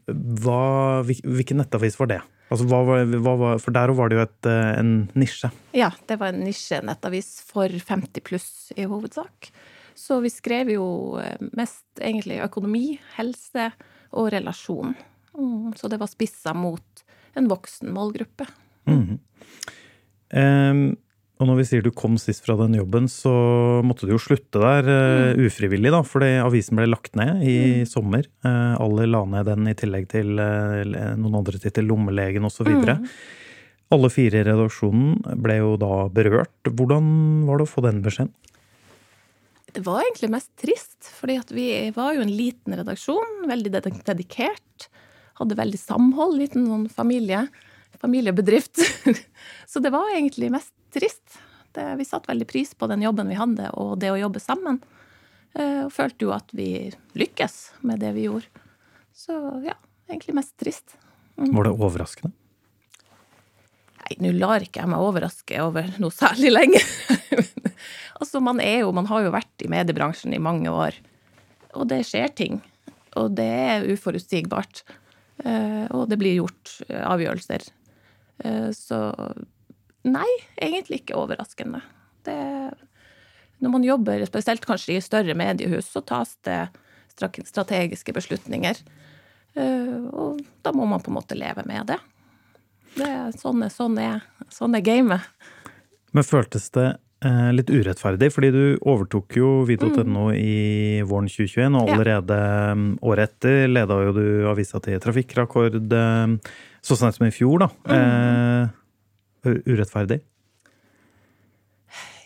Hva, 0.40 0.60
hvilken 1.04 1.60
nettavis 1.60 1.98
var 2.00 2.08
det? 2.08 2.22
Altså, 2.46 2.66
hva 2.70 2.82
var, 2.86 3.08
hva 3.24 3.34
var, 3.40 3.62
for 3.62 3.74
der 3.74 3.90
var 3.98 4.10
det 4.10 4.18
jo 4.18 4.22
et, 4.22 4.48
eh, 4.50 4.72
en 4.78 4.92
nisje. 5.18 5.50
Ja, 5.74 5.90
det 6.06 6.18
var 6.20 6.30
en 6.30 6.44
nisjenettavis 6.46 7.40
for 7.48 7.66
50 7.68 8.22
pluss 8.26 8.50
i 8.78 8.86
hovedsak. 8.86 9.50
Så 9.98 10.20
vi 10.22 10.30
skrev 10.30 10.70
jo 10.76 10.86
eh, 11.18 11.40
mest 11.58 11.86
egentlig 11.98 12.38
økonomi, 12.44 13.00
helse 13.16 13.70
og 14.14 14.30
relasjon. 14.36 14.94
Mm, 15.36 15.74
så 15.74 15.90
det 15.90 15.98
var 15.98 16.12
spissa 16.12 16.54
mot 16.54 17.04
en 17.36 17.50
voksen 17.50 17.90
målgruppe. 17.92 18.46
Eh, 18.86 20.74
og 21.36 21.48
når 21.50 21.58
vi 21.58 21.64
sier 21.68 21.84
du 21.84 21.90
kom 21.92 22.14
sist 22.20 22.46
fra 22.46 22.54
den 22.56 22.78
jobben, 22.78 23.10
så 23.12 23.30
måtte 23.84 24.08
du 24.08 24.14
jo 24.14 24.20
slutte 24.20 24.60
der 24.62 24.86
eh, 24.88 25.40
ufrivillig, 25.44 25.90
da, 25.92 26.00
fordi 26.06 26.30
avisen 26.40 26.78
ble 26.78 26.86
lagt 26.88 27.12
ned 27.18 27.42
i 27.44 27.56
sommer. 27.88 28.24
Uh, 28.46 28.72
alle 28.80 29.04
la 29.10 29.20
ned 29.28 29.44
den 29.50 29.68
i 29.68 29.74
tillegg 29.76 30.08
til 30.14 30.40
eh, 30.40 31.12
noen 31.20 31.36
andre 31.42 31.60
titler, 31.60 31.84
Lommelegen 31.84 32.48
osv. 32.48 32.64
videre 32.70 32.96
Alle 33.92 34.10
fire 34.10 34.40
i 34.40 34.46
redaksjonen 34.48 35.20
ble 35.44 35.58
jo 35.60 35.74
da 35.80 36.06
berørt. 36.08 36.72
Hvordan 36.72 37.10
var 37.50 37.60
det 37.60 37.68
å 37.68 37.72
få 37.74 37.84
den 37.84 38.00
beskjeden? 38.06 38.32
Det 39.76 39.84
var 39.84 40.00
egentlig 40.06 40.32
mest 40.32 40.54
trist, 40.56 41.10
fordi 41.18 41.36
at 41.36 41.52
vi 41.52 41.68
var 41.92 42.16
jo 42.16 42.24
en 42.24 42.32
liten 42.32 42.78
redaksjon, 42.80 43.44
veldig 43.50 43.74
dedikert. 43.76 44.88
Hadde 45.36 45.60
veldig 45.60 45.82
samhold, 45.82 46.38
liten 46.40 46.64
sånn 46.64 46.88
familie, 46.88 47.44
familiebedrift. 48.00 48.80
Så 49.68 49.84
det 49.84 49.92
var 49.92 50.08
egentlig 50.14 50.48
mest 50.54 50.72
trist. 50.94 51.38
Det, 51.76 51.84
vi 51.98 52.06
satte 52.08 52.30
veldig 52.30 52.46
pris 52.48 52.72
på 52.74 52.88
den 52.88 53.02
jobben 53.04 53.28
vi 53.28 53.36
hadde, 53.36 53.70
og 53.76 53.98
det 54.00 54.12
å 54.14 54.20
jobbe 54.20 54.40
sammen. 54.40 54.78
Eh, 55.56 55.84
Og 55.86 55.92
følte 55.92 56.26
jo 56.26 56.32
at 56.36 56.52
vi 56.56 56.90
lykkes 57.16 57.56
med 57.88 58.00
det 58.00 58.12
vi 58.16 58.26
gjorde. 58.28 58.48
Så 59.16 59.36
ja, 59.64 59.76
egentlig 60.08 60.36
mest 60.36 60.56
trist. 60.60 60.96
Var 61.36 61.68
det 61.68 61.72
overraskende? 61.72 62.32
Nei, 64.06 64.16
nå 64.22 64.30
lar 64.38 64.62
ikke 64.62 64.82
jeg 64.84 64.90
meg 64.92 65.02
overraske 65.02 65.60
over 65.64 65.88
noe 66.00 66.14
særlig 66.14 66.52
lenge. 66.52 66.80
altså, 68.20 68.40
man 68.44 68.60
er 68.62 68.84
jo 68.84 68.92
Man 68.94 69.08
har 69.10 69.24
jo 69.24 69.34
vært 69.34 69.64
i 69.64 69.70
mediebransjen 69.72 70.36
i 70.36 70.42
mange 70.42 70.70
år, 70.70 70.96
og 71.74 71.88
det 71.90 72.04
skjer 72.08 72.32
ting. 72.36 72.60
Og 73.16 73.32
det 73.36 73.48
er 73.48 73.88
uforutsigbart. 73.92 74.84
Eh, 75.44 75.84
og 75.92 76.06
det 76.08 76.20
blir 76.20 76.38
gjort 76.38 76.78
eh, 76.88 77.02
avgjørelser. 77.04 77.64
Så 78.76 78.96
nei, 80.06 80.28
egentlig 80.62 81.02
ikke 81.02 81.18
overraskende. 81.18 81.82
Det 82.26 82.36
Når 83.62 83.70
man 83.72 83.84
jobber, 83.86 84.20
spesielt 84.28 84.66
kanskje 84.68 84.98
i 84.98 85.00
større 85.00 85.32
mediehus, 85.34 85.86
så 85.88 86.02
tas 86.04 86.34
det 86.44 86.66
strategiske 87.16 88.12
beslutninger. 88.12 88.76
Eh, 89.56 89.96
og 90.12 90.42
da 90.62 90.72
må 90.76 90.84
man 90.84 91.00
på 91.00 91.08
en 91.08 91.16
måte 91.16 91.38
leve 91.38 91.64
med 91.64 91.86
det. 91.88 91.96
Det 92.96 93.08
sånn, 93.40 93.64
er- 93.64 93.72
sånn, 93.72 93.96
er, 93.98 94.20
sånn 94.52 94.76
er 94.76 94.84
gamet. 94.84 95.24
Men 96.12 96.24
føltes 96.28 96.68
det 96.76 96.98
eh, 97.24 97.50
litt 97.56 97.72
urettferdig? 97.72 98.28
Fordi 98.32 98.50
du 98.52 98.62
overtok 98.84 99.36
jo 99.40 99.64
Video.no 99.68 100.28
i 100.36 101.00
våren 101.08 101.28
2021, 101.28 101.80
og 101.80 101.88
Mm. 101.88 101.94
Allerede 101.96 102.38
mm, 102.76 102.98
året 103.08 103.30
etter 103.32 103.68
leda 103.72 104.02
jo 104.04 104.12
du 104.12 104.26
avisa 104.52 104.80
til 104.84 105.00
trafikkrekord 105.00 105.80
eh, 105.92 106.36
så 106.84 106.96
sent 106.96 107.16
som 107.16 107.26
i 107.26 107.32
fjor, 107.32 107.64
da. 107.64 107.68
Mm. 107.88 107.96
Eh, 107.96 108.68
urettferdig? 109.66 110.20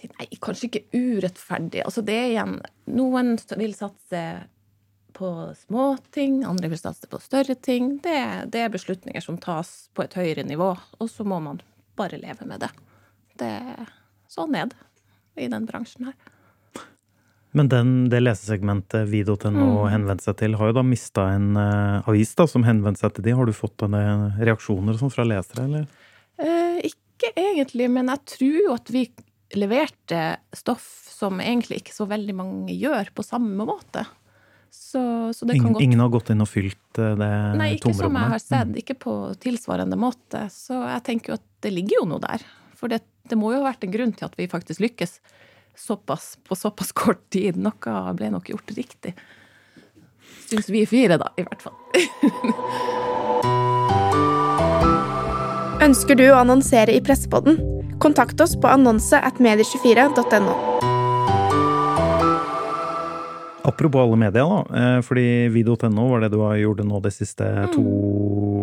Nei, 0.01 0.27
kanskje 0.41 0.71
ikke 0.71 0.85
urettferdig. 0.97 1.83
Altså, 1.85 2.03
det 2.05 2.17
er 2.17 2.31
igjen 2.31 2.57
Noen 2.97 3.35
vil 3.61 3.75
satse 3.77 4.23
på 5.17 5.31
småting, 5.67 6.41
andre 6.49 6.71
vil 6.73 6.81
satse 6.81 7.09
på 7.11 7.21
større 7.21 7.55
ting. 7.55 7.99
Det, 8.05 8.17
det 8.53 8.65
er 8.65 8.73
beslutninger 8.73 9.21
som 9.25 9.37
tas 9.43 9.91
på 9.95 10.07
et 10.07 10.17
høyere 10.17 10.47
nivå, 10.49 10.73
og 10.73 11.11
så 11.11 11.27
må 11.29 11.41
man 11.45 11.61
bare 12.01 12.21
leve 12.23 12.47
med 12.49 12.65
det. 12.65 12.71
det 13.43 13.55
sånn 14.31 14.55
er 14.57 14.71
det 14.71 15.45
i 15.45 15.49
den 15.53 15.67
bransjen 15.69 16.09
her. 16.09 16.17
Men 17.53 17.69
den, 17.69 17.89
det 18.11 18.21
lesesegmentet 18.23 19.09
Video.no 19.11 19.51
Mm. 19.51 19.91
henvendte 19.91 20.29
seg 20.29 20.37
til, 20.39 20.55
har 20.55 20.71
jo 20.71 20.77
da 20.79 20.85
mista 20.87 21.27
en 21.35 21.57
uh, 21.59 22.09
avis 22.09 22.33
da, 22.39 22.47
som 22.47 22.63
henvendte 22.63 23.03
seg 23.03 23.17
til 23.17 23.27
de. 23.27 23.35
Har 23.35 23.47
du 23.47 23.53
fått 23.53 23.81
denne 23.83 24.37
reaksjoner 24.39 24.95
sånn 25.01 25.11
fra 25.11 25.27
lesere, 25.27 25.67
eller? 25.67 25.89
Eh, 27.21 27.29
ikke 27.29 27.43
egentlig, 27.51 27.91
men 27.91 28.09
jeg 28.09 28.25
tror 28.37 28.57
jo 28.61 28.73
at 28.77 28.95
vi 28.95 29.05
leverte 29.59 30.23
stoff 30.55 30.87
som 31.11 31.41
egentlig 31.43 31.83
ikke 31.83 31.95
så 31.95 32.07
veldig 32.09 32.35
mange 32.39 32.75
gjør 32.77 33.11
på 33.15 33.25
samme 33.27 33.67
måte. 33.69 34.07
Så, 34.71 35.01
så 35.35 35.47
det 35.49 35.57
kan 35.57 35.65
Ingen, 35.65 35.75
godt 35.75 35.83
ingen 35.83 36.01
har 36.01 36.11
gått 36.13 36.31
inn 36.31 36.45
og 36.45 36.49
fylt 36.49 36.79
det 36.95 37.09
tomrommet? 37.11 37.59
Nei, 37.59 37.71
ikke 37.75 37.95
som 37.99 38.17
jeg 38.17 38.33
har 38.33 38.43
sett. 38.43 38.73
Ikke 38.79 38.97
på 39.03 39.15
tilsvarende 39.43 39.99
måte. 39.99 40.45
Så 40.55 40.79
jeg 40.79 41.03
tenker 41.09 41.35
jo 41.35 41.41
at 41.41 41.47
det 41.67 41.75
ligger 41.75 42.01
jo 42.01 42.07
noe 42.13 42.23
der. 42.23 42.47
For 42.79 42.93
det, 42.93 43.03
det 43.29 43.39
må 43.39 43.51
jo 43.53 43.61
ha 43.61 43.73
vært 43.73 43.85
en 43.85 43.93
grunn 43.93 44.15
til 44.15 44.29
at 44.31 44.39
vi 44.39 44.47
faktisk 44.51 44.85
lykkes 44.87 45.19
såpass, 45.75 46.37
på 46.47 46.57
såpass 46.57 46.95
kort 46.95 47.27
tid. 47.35 47.59
Noe 47.59 48.15
ble 48.15 48.31
nok 48.31 48.55
gjort 48.55 48.75
riktig. 48.79 49.17
Syns 50.47 50.71
vi 50.71 50.87
fire, 50.87 51.19
da, 51.19 51.35
i 51.39 51.47
hvert 51.47 51.67
fall. 51.67 53.09
Ønsker 55.81 56.19
du 56.19 56.27
å 56.29 56.37
annonsere 56.43 56.93
i 56.93 57.01
Pressepodden? 57.01 57.57
Kontakt 58.05 58.41
oss 58.45 58.53
på 58.61 58.69
annonse 58.69 59.17
at 59.17 59.39
medier24.no. 59.41 60.55
Apropos 63.65 64.03
alle 64.03 64.19
media, 64.21 64.45
da. 64.45 64.59
eh, 64.81 64.99
Fordi 65.05 65.25
Video.no 65.53 66.09
var 66.11 66.21
det 66.25 66.31
du 66.35 66.41
har 66.43 66.57
gjort 66.61 66.85
nå 66.85 67.01
de 67.05 67.13
siste 67.15 67.49
to 67.75 67.85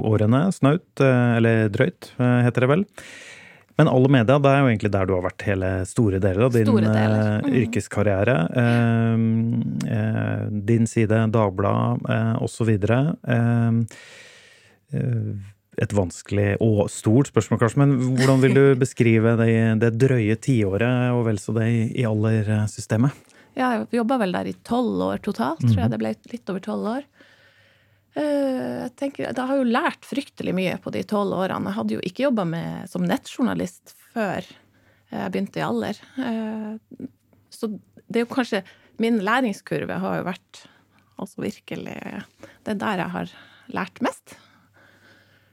årene. 0.10 0.48
Snaut, 0.54 0.86
eh, 1.02 1.38
eller 1.40 1.70
drøyt, 1.74 2.12
eh, 2.20 2.40
heter 2.46 2.66
det 2.66 2.70
vel. 2.74 2.86
Men 3.78 3.88
alle 3.90 4.10
media, 4.10 4.38
det 4.42 4.50
er 4.54 4.62
jo 4.62 4.70
egentlig 4.72 4.92
der 4.94 5.06
du 5.06 5.14
har 5.14 5.26
vært 5.26 5.46
hele 5.46 5.70
store 5.86 6.20
deler 6.22 6.48
av 6.48 6.54
din 6.54 6.66
deler. 6.66 7.42
Mm. 7.46 7.52
yrkeskarriere. 7.64 8.38
Eh, 9.90 10.42
din 10.70 10.86
side, 10.90 11.18
Dagbladet 11.34 12.10
eh, 12.10 12.34
osv. 12.42 12.70
Eh, 13.34 13.72
et 15.78 15.94
vanskelig 15.94 16.56
og 16.64 16.88
stort 16.90 17.30
spørsmål, 17.30 17.60
kanskje, 17.62 17.82
men 17.84 17.96
hvordan 18.18 18.42
vil 18.42 18.56
du 18.58 18.64
beskrive 18.84 19.36
det, 19.40 19.50
det 19.84 19.92
drøye 20.02 20.38
tiåret 20.42 21.14
og 21.14 21.26
vel 21.30 21.38
så 21.42 21.54
det 21.58 21.68
i, 21.94 22.06
Aller-systemet? 22.08 23.14
Ja, 23.58 23.72
jeg 23.74 23.88
jobba 24.00 24.20
vel 24.22 24.34
der 24.36 24.50
i 24.52 24.56
tolv 24.68 25.02
år 25.08 25.22
totalt, 25.26 25.64
tror 25.66 25.84
jeg 25.84 25.94
det 25.94 26.00
ble 26.02 26.12
litt 26.34 26.50
over 26.54 26.62
tolv 26.66 26.90
år. 26.98 27.06
Eh, 28.18 28.84
Jeg 28.86 28.92
tenker, 28.98 29.34
Da 29.34 29.46
har 29.50 29.58
jo 29.58 29.66
lært 29.66 30.06
fryktelig 30.06 30.54
mye 30.58 30.78
på 30.82 30.94
de 30.94 31.04
tolv 31.04 31.34
årene. 31.38 31.70
Jeg 31.72 31.78
hadde 31.80 31.98
jo 31.98 32.04
ikke 32.06 32.26
jobba 32.28 32.46
som 32.90 33.06
nettjournalist 33.06 33.96
før 34.14 34.46
jeg 35.12 35.32
begynte 35.34 35.62
i 35.62 35.66
Aller. 35.66 35.98
Eh, 36.18 37.06
Så 37.50 37.70
det 38.08 38.22
er 38.22 38.26
jo 38.26 38.34
kanskje 38.34 38.64
Min 39.00 39.20
læringskurve 39.22 40.00
har 40.02 40.18
jo 40.18 40.24
vært 40.26 40.64
altså 41.22 41.42
virkelig 41.42 41.98
Det 42.66 42.72
er 42.74 42.80
der 42.82 42.98
jeg 43.04 43.10
har 43.14 43.32
lært 43.70 44.02
mest. 44.02 44.38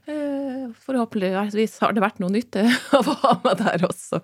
Eh, 0.07 0.65
Forhåpentligvis 0.85 1.79
har 1.81 1.95
det 1.95 2.03
vært 2.05 2.21
noe 2.21 2.33
nytte 2.35 2.67
av 2.97 3.09
å 3.13 3.17
ha 3.23 3.37
meg 3.47 3.63
der 3.63 3.87
også. 3.89 4.21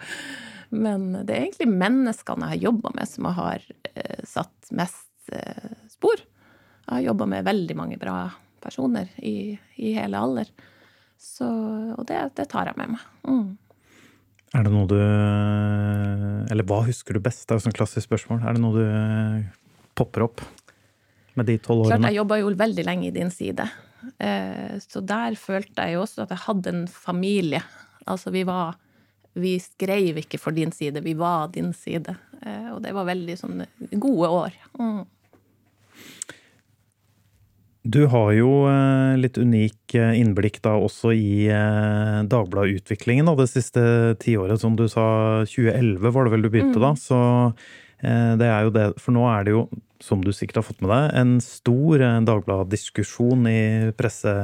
Men 0.70 1.10
det 1.26 1.34
er 1.34 1.46
egentlig 1.46 1.70
menneskene 1.72 2.50
jeg 2.50 2.56
har 2.58 2.66
jobba 2.68 2.92
med, 2.94 3.10
som 3.10 3.30
har 3.38 3.64
eh, 3.94 4.20
satt 4.28 4.74
mest 4.76 5.32
eh, 5.34 5.72
spor. 5.90 6.20
Jeg 6.20 6.92
har 6.92 7.08
jobba 7.10 7.26
med 7.32 7.48
veldig 7.48 7.78
mange 7.78 7.98
bra 8.00 8.28
personer 8.60 9.08
i, 9.16 9.56
i 9.80 9.94
hele 9.96 10.20
alder. 10.20 10.52
Så, 11.20 11.48
og 11.96 12.06
det, 12.08 12.20
det 12.36 12.46
tar 12.52 12.70
jeg 12.70 12.78
med 12.80 12.94
meg. 12.94 13.08
Mm. 13.28 13.50
Er 14.50 14.66
det 14.66 14.70
noe 14.74 14.88
du 14.90 14.96
Eller 16.50 16.66
hva 16.66 16.80
husker 16.82 17.14
du 17.14 17.22
best? 17.22 17.44
Det 17.46 17.54
er 17.54 17.60
jo 17.60 17.66
sånn 17.68 17.76
klassisk 17.76 18.08
spørsmål. 18.08 18.40
Er 18.42 18.56
det 18.56 18.62
noe 18.64 18.74
du 18.74 19.52
popper 19.98 20.26
opp 20.26 20.42
med 21.38 21.46
de 21.46 21.58
tolv 21.62 21.84
årene? 21.84 22.00
Klart, 22.00 22.10
jeg 22.10 22.18
jobba 22.18 22.40
jo 22.40 22.50
veldig 22.58 22.86
lenge 22.88 23.08
i 23.10 23.14
din 23.14 23.30
side. 23.30 23.68
Eh, 24.18 24.76
så 24.80 25.02
der 25.04 25.36
følte 25.38 25.86
jeg 25.86 25.96
jo 25.96 26.04
også 26.04 26.24
at 26.24 26.34
jeg 26.34 26.44
hadde 26.46 26.72
en 26.74 26.84
familie. 26.90 27.62
Altså, 28.06 28.32
vi 28.34 28.44
var 28.48 28.78
Vi 29.38 29.52
skrev 29.62 30.16
ikke 30.18 30.40
for 30.42 30.50
din 30.50 30.72
side, 30.74 30.98
vi 31.04 31.12
var 31.14 31.52
din 31.54 31.72
side. 31.72 32.16
Eh, 32.42 32.72
Og 32.74 32.82
det 32.82 32.90
var 32.92 33.06
veldig 33.06 33.36
sånn 33.38 33.60
gode 33.92 34.26
år. 34.26 34.56
Mm. 34.74 35.04
Du 37.86 38.00
har 38.10 38.32
jo 38.34 38.66
eh, 38.66 39.14
litt 39.22 39.38
unik 39.38 39.94
innblikk 39.94 40.58
da 40.66 40.74
også 40.74 41.12
i 41.14 41.46
Dagbladet-utviklingen 42.26 43.30
da, 43.30 43.36
det 43.38 43.46
siste 43.52 44.16
tiåret. 44.18 44.58
Som 44.60 44.74
du 44.74 44.88
sa, 44.90 45.46
2011 45.46 46.10
var 46.10 46.26
det 46.26 46.34
vel 46.34 46.42
du 46.42 46.50
begynte 46.50 46.82
da. 46.82 46.90
Så 46.98 47.20
det 48.02 48.50
er 48.50 48.66
jo 48.66 48.74
det. 48.74 48.88
For 48.98 49.14
nå 49.14 49.22
er 49.30 49.46
det 49.46 49.54
jo, 49.54 49.68
som 50.02 50.22
du 50.24 50.32
sikkert 50.34 50.62
har 50.62 50.66
fått 50.66 50.80
med 50.84 50.92
deg, 50.92 51.10
en 51.20 51.34
stor 51.44 52.06
eh, 52.06 52.22
Dagbladet-diskusjon 52.30 53.50
i 53.50 53.60
presse... 53.98 54.36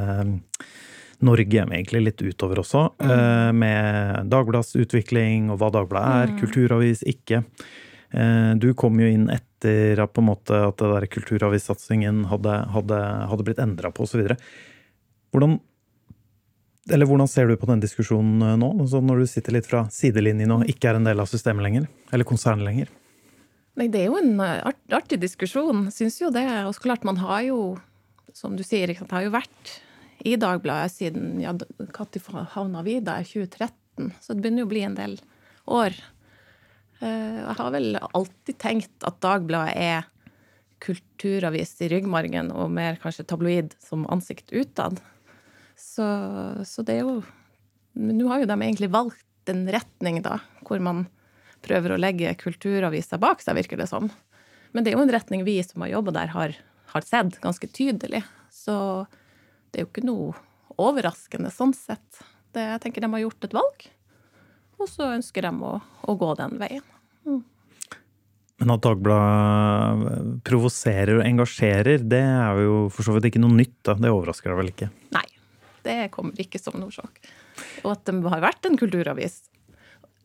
Norge, 1.24 1.62
egentlig 1.64 2.02
litt 2.02 2.20
utover 2.20 2.58
også, 2.60 2.80
mm. 3.00 3.56
med 3.56 4.26
Dagbladets 4.28 4.74
utvikling 4.76 5.46
og 5.48 5.62
hva 5.62 5.70
Dagbladet 5.72 6.26
er, 6.26 6.34
kulturavis, 6.42 7.00
ikke. 7.08 7.38
Eh, 8.12 8.50
Du 8.60 8.74
kom 8.76 9.00
jo 9.00 9.08
inn 9.08 9.30
etter 9.32 10.02
på 10.06 10.20
en 10.20 10.28
måte 10.28 10.58
at 10.66 10.76
det 10.76 10.90
der 10.92 11.06
kulturavissatsingen 11.14 12.26
hadde, 12.28 12.58
hadde, 12.74 13.00
hadde 13.32 13.46
blitt 13.48 13.62
endra 13.64 13.88
på 13.96 14.04
osv. 14.04 14.28
Hvordan 15.32 15.56
eller 16.86 17.08
hvordan 17.08 17.26
ser 17.26 17.48
du 17.48 17.56
på 17.58 17.66
den 17.66 17.80
diskusjonen 17.82 18.42
eh, 18.46 18.58
nå, 18.60 18.68
altså 18.84 19.00
når 19.02 19.24
du 19.24 19.30
sitter 19.30 19.56
litt 19.56 19.66
fra 19.66 19.86
sidelinjen 19.90 20.52
og 20.54 20.68
ikke 20.70 20.92
er 20.92 21.00
en 21.00 21.08
del 21.08 21.22
av 21.22 21.30
systemet 21.30 21.66
lenger? 21.66 21.88
Eller 22.14 22.28
konsernet 22.28 22.68
lenger? 22.68 22.92
Nei, 23.76 23.88
det 23.92 24.02
er 24.02 24.08
jo 24.08 24.16
en 24.20 24.38
eh, 24.40 24.62
art, 24.70 24.80
artig 24.96 25.18
diskusjon, 25.20 25.86
syns 25.92 26.16
jo 26.22 26.30
det. 26.32 26.46
Og 26.64 26.74
så 26.76 26.86
klart, 26.86 27.04
man 27.04 27.20
har 27.20 27.42
jo, 27.44 27.60
som 28.36 28.56
du 28.56 28.64
sier, 28.64 28.92
sant, 28.96 29.12
har 29.12 29.26
jo 29.26 29.34
vært 29.34 29.74
i 30.26 30.34
Dagbladet 30.40 30.94
siden 30.94 31.40
ja, 31.42 31.52
Når 31.52 32.46
havna 32.54 32.82
vi 32.86 32.98
der? 33.04 33.26
2013. 33.28 34.12
Så 34.20 34.32
det 34.34 34.42
begynner 34.42 34.64
jo 34.64 34.68
å 34.68 34.72
bli 34.72 34.84
en 34.86 34.96
del 34.96 35.16
år. 35.68 35.96
Eh, 37.00 37.40
Jeg 37.42 37.56
har 37.60 37.72
vel 37.74 37.98
alltid 38.00 38.58
tenkt 38.62 39.08
at 39.08 39.20
Dagbladet 39.24 39.76
er 39.76 40.08
kulturavis 40.84 41.72
i 41.84 41.88
ryggmargen, 41.88 42.50
og 42.52 42.72
mer 42.72 42.98
kanskje 43.00 43.24
tabloid 43.28 43.76
som 43.80 44.04
ansikt 44.12 44.52
utad. 44.52 45.00
Så, 45.76 46.04
så 46.64 46.84
det 46.84 46.98
er 46.98 47.04
jo 47.04 47.18
Men 47.96 48.16
nå 48.18 48.28
har 48.28 48.42
jo 48.42 48.48
de 48.48 48.56
egentlig 48.56 48.90
valgt 48.92 49.48
en 49.48 49.64
retning, 49.72 50.20
da, 50.24 50.38
hvor 50.68 50.80
man 50.84 51.06
prøver 51.66 51.94
å 51.94 52.00
legge 52.00 52.34
kulturaviser 52.40 53.20
bak 53.22 53.42
seg, 53.44 53.58
virker 53.58 53.80
det 53.80 53.88
som. 53.90 54.08
Men 54.72 54.84
det 54.84 54.92
er 54.92 54.98
jo 54.98 55.04
en 55.04 55.14
retning 55.14 55.44
vi 55.46 55.58
som 55.64 55.84
har 55.84 55.94
jobba 55.96 56.14
der, 56.16 56.32
har, 56.34 56.56
har 56.92 57.06
sett 57.06 57.38
ganske 57.42 57.68
tydelig. 57.68 58.22
Så 58.52 58.76
det 59.70 59.80
er 59.80 59.86
jo 59.86 59.90
ikke 59.92 60.06
noe 60.06 60.34
overraskende 60.80 61.52
sånn 61.54 61.74
sett. 61.76 62.22
Det, 62.54 62.64
jeg 62.64 62.82
tenker 62.84 63.04
de 63.04 63.12
har 63.12 63.24
gjort 63.26 63.46
et 63.48 63.56
valg, 63.56 63.86
og 64.76 64.90
så 64.90 65.10
ønsker 65.14 65.46
de 65.46 65.52
å, 65.64 65.78
å 65.80 66.16
gå 66.20 66.34
den 66.38 66.58
veien. 66.60 66.84
Men 68.56 68.72
at 68.72 68.84
Dagbladet 68.86 70.20
provoserer 70.46 71.18
og 71.18 71.26
engasjerer, 71.26 72.04
det 72.08 72.22
er 72.24 72.62
jo 72.64 72.86
for 72.92 73.04
så 73.04 73.16
vidt 73.16 73.28
ikke 73.30 73.42
noe 73.42 73.52
nytt. 73.52 73.76
da. 73.84 73.96
Det 74.00 74.12
overrasker 74.12 74.52
deg 74.52 74.60
vel 74.60 74.70
ikke? 74.72 74.88
Nei, 75.12 75.26
det 75.84 75.98
kommer 76.14 76.40
ikke 76.40 76.60
som 76.60 76.78
noe 76.80 76.94
sjokk. 76.94 77.20
Og 77.84 77.92
at 77.92 78.08
de 78.08 78.16
har 78.24 78.44
vært 78.44 78.68
en 78.68 78.78
kulturavis, 78.80 79.42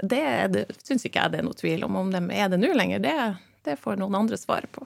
det, 0.02 0.26
det 0.54 0.66
syns 0.82 1.06
ikke 1.06 1.22
jeg 1.22 1.34
det 1.34 1.42
er 1.42 1.48
noe 1.48 1.58
tvil 1.58 1.86
om. 1.88 1.98
Om 2.04 2.12
de 2.14 2.22
er 2.36 2.52
det 2.52 2.60
nå 2.62 2.72
lenger, 2.78 3.02
det, 3.04 3.16
det 3.68 3.78
får 3.82 4.00
noen 4.02 4.18
andre 4.24 4.40
svare 4.40 4.70
på. 4.72 4.86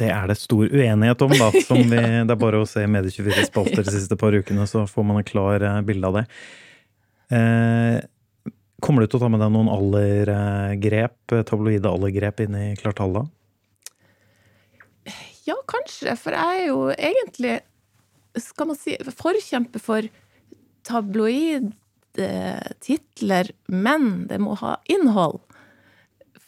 Det 0.00 0.10
er 0.12 0.30
det 0.30 0.38
stor 0.40 0.64
uenighet 0.66 1.24
om, 1.26 1.34
da. 1.36 1.50
Som 1.68 1.82
vi, 1.82 1.98
det 2.00 2.34
er 2.34 2.40
bare 2.40 2.62
å 2.62 2.68
se 2.68 2.84
Medie24 2.88 3.48
spalter 3.50 3.84
de 3.84 3.96
siste 3.98 4.18
par 4.20 4.36
ukene, 4.36 4.66
så 4.70 4.86
får 4.88 5.08
man 5.08 5.20
en 5.20 5.28
klar 5.28 5.64
eh, 5.64 5.80
bilde 5.88 6.10
av 6.10 6.20
det. 6.20 6.26
Eh, 7.38 7.98
kommer 8.84 9.04
du 9.04 9.10
til 9.10 9.18
å 9.20 9.24
ta 9.24 9.32
med 9.32 9.42
deg 9.44 9.52
noen 9.52 9.70
aldergrep, 9.72 11.18
eh, 11.34 11.44
tabloide 11.48 11.90
aldergrep 11.90 12.44
inn 12.46 12.56
i 12.56 12.68
klartallet? 12.80 13.28
Ja, 15.48 15.56
kanskje, 15.68 16.12
for 16.20 16.36
jeg 16.36 16.62
er 16.62 16.66
jo 16.68 16.80
egentlig, 16.92 17.58
skal 18.36 18.68
man 18.70 18.78
si, 18.78 18.96
forkjemper 19.16 19.82
for 19.82 20.08
tabloid 20.88 21.70
eh, 21.70 21.76
titler, 22.84 23.50
men 23.66 24.26
det 24.30 24.40
må 24.42 24.56
ha 24.60 24.76
innhold. 24.90 25.40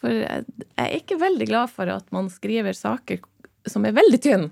For 0.00 0.14
jeg 0.16 0.44
er 0.80 0.96
ikke 0.96 1.20
veldig 1.20 1.46
glad 1.50 1.72
for 1.72 1.90
at 1.92 2.06
man 2.14 2.30
skriver 2.32 2.76
saker 2.76 3.20
som 3.68 3.84
er 3.84 3.96
veldig 3.96 4.20
tynne, 4.24 4.50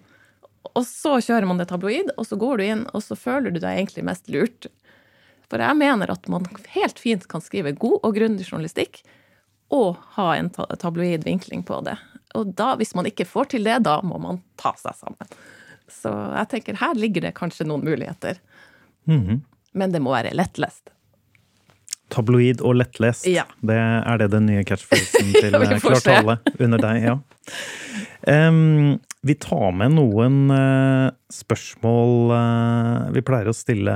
og 0.77 0.85
så 0.85 1.17
kjører 1.25 1.47
man 1.49 1.61
det 1.61 1.69
tabloid, 1.71 2.11
og 2.21 2.27
så 2.29 2.37
går 2.39 2.59
du 2.59 2.65
inn, 2.67 2.83
og 2.93 3.03
så 3.03 3.17
føler 3.17 3.55
du 3.55 3.61
deg 3.63 3.79
egentlig 3.79 4.05
mest 4.07 4.29
lurt. 4.31 4.69
For 5.49 5.63
jeg 5.65 5.79
mener 5.81 6.11
at 6.13 6.29
man 6.29 6.45
helt 6.75 7.01
fint 7.01 7.25
kan 7.31 7.43
skrive 7.43 7.73
god 7.73 8.03
og 8.03 8.19
grundig 8.19 8.45
journalistikk, 8.51 9.01
og 9.73 9.97
ha 10.17 10.31
en 10.37 10.51
tabloid 10.53 11.25
vinkling 11.25 11.65
på 11.69 11.81
det. 11.87 11.97
Og 12.37 12.53
da, 12.57 12.75
hvis 12.77 12.95
man 12.97 13.09
ikke 13.09 13.27
får 13.29 13.55
til 13.55 13.65
det, 13.69 13.79
da 13.89 13.99
må 14.05 14.21
man 14.21 14.43
ta 14.61 14.75
seg 14.81 14.97
sammen. 14.97 15.33
Så 15.89 16.13
jeg 16.13 16.51
tenker 16.53 16.79
her 16.81 16.97
ligger 16.97 17.25
det 17.25 17.37
kanskje 17.37 17.67
noen 17.69 17.85
muligheter. 17.85 18.41
Men 19.73 19.93
det 19.93 20.01
må 20.05 20.13
være 20.13 20.37
lettlest. 20.37 20.93
Tabloid 22.13 22.63
og 22.65 22.79
lettlest. 22.81 23.27
Ja. 23.29 23.45
Det 23.61 23.77
er 23.79 24.23
det 24.23 24.31
den 24.35 24.49
nye 24.49 24.65
catchphrasen 24.67 25.35
til 25.43 25.55
eh, 25.55 25.77
får 25.83 26.01
se. 26.01 26.09
Klartale 26.09 26.39
under 26.59 26.83
deg, 26.83 27.05
ja. 27.05 27.19
Um, 28.29 28.99
vi 29.27 29.35
tar 29.41 29.73
med 29.75 29.95
noen 29.97 30.51
uh, 30.53 31.09
spørsmål 31.33 32.33
uh, 32.35 33.07
Vi 33.15 33.23
pleier 33.25 33.49
å 33.49 33.55
stille 33.57 33.95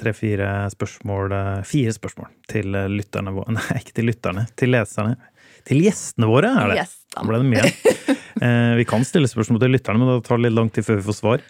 tre-fire 0.00 0.48
spørsmål 0.72 1.34
uh, 1.34 1.58
Fire 1.66 1.92
spørsmål 1.94 2.30
til 2.50 2.70
lytterne 2.94 3.34
våre 3.34 3.54
Nei, 3.58 3.80
ikke 3.82 3.98
til 3.98 4.08
lytterne. 4.10 4.46
Til 4.58 4.72
leserne. 4.74 5.18
Til 5.64 5.82
gjestene 5.84 6.28
våre, 6.30 6.52
er 6.60 6.74
det. 6.74 6.86
Da 7.14 7.24
ble 7.26 7.40
det 7.40 7.50
mye. 7.50 8.14
Vi 8.78 8.84
kan 8.88 9.04
stille 9.06 9.30
spørsmål 9.30 9.62
til 9.62 9.76
lytterne, 9.76 10.00
men 10.00 10.10
det 10.10 10.26
tar 10.26 10.42
litt 10.42 10.52
lang 10.52 10.68
tid 10.74 10.84
før 10.84 10.98
vi 10.98 11.04
får 11.06 11.16
svar. 11.16 11.44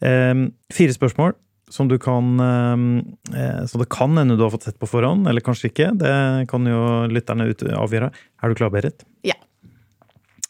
Um, 0.00 0.46
fire 0.72 0.94
spørsmål 0.94 1.34
som 1.72 1.88
du 1.88 1.96
kan 1.98 2.40
eh, 2.40 3.64
Så 3.66 3.78
det 3.80 3.88
kan 3.90 4.18
hende 4.18 4.36
du 4.36 4.42
har 4.44 4.52
fått 4.52 4.68
sett 4.68 4.78
på 4.78 4.88
forhånd, 4.90 5.28
eller 5.28 5.40
kanskje 5.40 5.70
ikke. 5.70 5.90
Det 5.96 6.12
kan 6.50 6.68
jo 6.68 6.82
lytterne 7.08 7.48
ut 7.48 7.64
avgjøre. 7.64 8.10
Er 8.12 8.52
du 8.52 8.58
klar, 8.58 8.72
Berit? 8.74 9.06
Ja. 9.24 9.38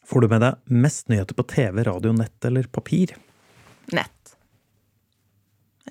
Får 0.09 0.25
du 0.25 0.29
med 0.33 0.43
deg 0.43 0.75
mest 0.83 1.09
nyheter 1.13 1.39
på 1.39 1.47
TV, 1.49 1.85
radio, 1.87 2.13
nett 2.17 2.45
eller 2.45 2.67
papir? 2.69 3.15
Nett. 3.95 4.35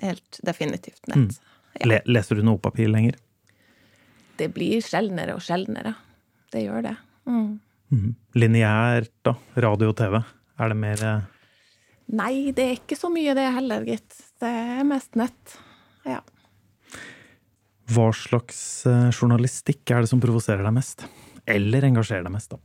Helt 0.02 0.40
definitivt 0.44 1.06
nett. 1.08 1.40
Ja. 1.80 1.88
Le 1.88 2.00
leser 2.12 2.36
du 2.36 2.44
noe 2.44 2.60
papir 2.60 2.90
lenger? 2.92 3.16
Det 4.36 4.50
blir 4.52 4.84
sjeldnere 4.84 5.38
og 5.38 5.44
sjeldnere. 5.44 5.94
Det 6.52 6.66
gjør 6.66 6.84
det. 6.90 6.96
Mm. 7.24 8.12
Lineært, 8.36 9.14
da? 9.24 9.36
Radio 9.64 9.92
og 9.92 9.96
TV? 9.96 10.20
Er 10.60 10.72
det 10.72 10.78
mer 10.78 11.04
eh, 11.08 11.28
Nei, 12.12 12.52
det 12.52 12.64
er 12.64 12.76
ikke 12.76 12.98
så 12.98 13.08
mye 13.12 13.34
det 13.36 13.46
heller, 13.56 13.86
gitt. 13.88 14.18
Det 14.40 14.48
er 14.48 14.84
mest 14.84 15.16
nett. 15.16 15.56
Ja. 16.04 16.20
Hva 17.92 18.10
slags 18.16 18.58
eh, 18.88 19.08
journalistikk 19.12 19.90
er 19.92 20.04
det 20.04 20.10
som 20.12 20.20
provoserer 20.22 20.64
deg 20.66 20.76
mest? 20.76 21.06
Eller 21.48 21.88
engasjerer 21.88 22.26
deg 22.26 22.34
mest, 22.34 22.52
da? 22.52 22.60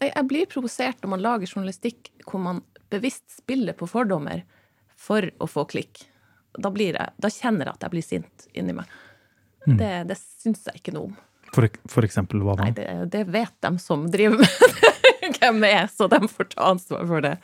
Jeg 0.00 0.24
blir 0.30 0.48
provosert 0.48 1.02
når 1.02 1.12
man 1.12 1.22
lager 1.22 1.50
journalistikk 1.50 2.08
hvor 2.24 2.40
man 2.42 2.62
bevisst 2.90 3.26
spiller 3.36 3.76
på 3.76 3.88
fordommer 3.90 4.42
for 4.98 5.26
å 5.38 5.48
få 5.48 5.66
klikk. 5.70 6.06
Da, 6.58 6.72
blir 6.72 6.96
jeg, 6.96 7.14
da 7.20 7.30
kjenner 7.30 7.68
jeg 7.68 7.78
at 7.78 7.86
jeg 7.86 7.94
blir 7.94 8.06
sint 8.06 8.46
inni 8.56 8.74
meg. 8.76 8.88
Det, 9.66 9.90
det 10.08 10.16
syns 10.18 10.64
jeg 10.66 10.80
ikke 10.80 10.94
noe 10.96 11.10
om. 11.10 11.18
For, 11.54 11.66
for 11.90 12.06
eksempel 12.06 12.42
hva 12.44 12.56
da? 12.58 12.68
Nei, 12.68 12.74
det, 12.76 12.86
det 13.12 13.24
vet 13.30 13.54
de 13.62 13.72
som 13.82 14.06
driver 14.10 14.40
med 14.40 14.48
det, 14.80 15.30
hvem 15.38 15.60
det 15.62 15.72
er, 15.74 15.90
så 15.92 16.08
de 16.10 16.20
får 16.30 16.50
ta 16.54 16.70
ansvar 16.72 17.06
for 17.10 17.26
det. 17.26 17.36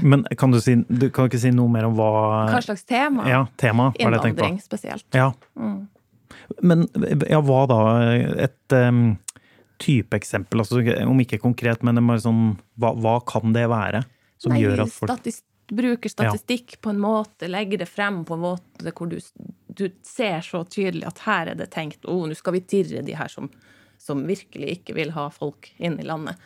Men 0.00 0.24
kan 0.38 0.54
du, 0.54 0.60
si, 0.60 0.76
du 0.88 1.10
kan 1.12 1.28
ikke 1.28 1.40
si 1.42 1.50
noe 1.52 1.68
mer 1.70 1.88
om 1.88 1.96
hva 1.98 2.12
Hva 2.48 2.62
slags 2.64 2.86
tema? 2.88 3.26
Ja, 3.28 3.42
tema. 3.60 3.90
Innvandring 4.00 4.56
spesielt. 4.62 5.04
Ja. 5.12 5.32
Men 6.64 6.86
ja, 7.28 7.42
hva 7.44 7.60
da? 7.68 7.80
Et 8.46 8.76
um, 8.78 9.04
typeeksempel, 9.82 10.62
altså, 10.62 10.80
om 11.04 11.20
ikke 11.22 11.40
konkret, 11.42 11.84
men 11.84 12.00
sånn, 12.22 12.54
hva, 12.80 12.94
hva 12.96 13.18
kan 13.28 13.54
det 13.56 13.66
være? 13.72 14.04
Som 14.42 14.56
Nei, 14.56 14.62
gjør 14.64 14.84
at 14.86 14.94
folk 14.94 15.12
statist, 15.12 15.44
bruker 15.72 16.12
statistikk 16.12 16.78
på 16.82 16.92
en 16.92 17.00
måte, 17.02 17.48
legger 17.50 17.82
det 17.82 17.88
frem 17.90 18.22
på 18.28 18.36
en 18.36 18.44
måte 18.44 18.92
hvor 18.96 19.10
du, 19.10 19.18
du 19.68 19.86
ser 20.06 20.42
så 20.44 20.64
tydelig 20.68 21.06
at 21.08 21.22
her 21.26 21.52
er 21.52 21.60
det 21.60 21.70
tenkt 21.74 22.08
å, 22.08 22.22
nå 22.26 22.36
skal 22.38 22.56
vi 22.58 22.64
tirre 22.74 23.04
de 23.06 23.16
her 23.16 23.30
som, 23.32 23.48
som 24.02 24.24
virkelig 24.28 24.78
ikke 24.78 24.96
vil 24.98 25.14
ha 25.16 25.28
folk 25.32 25.70
inn 25.78 25.98
i 26.00 26.06
landet. 26.06 26.40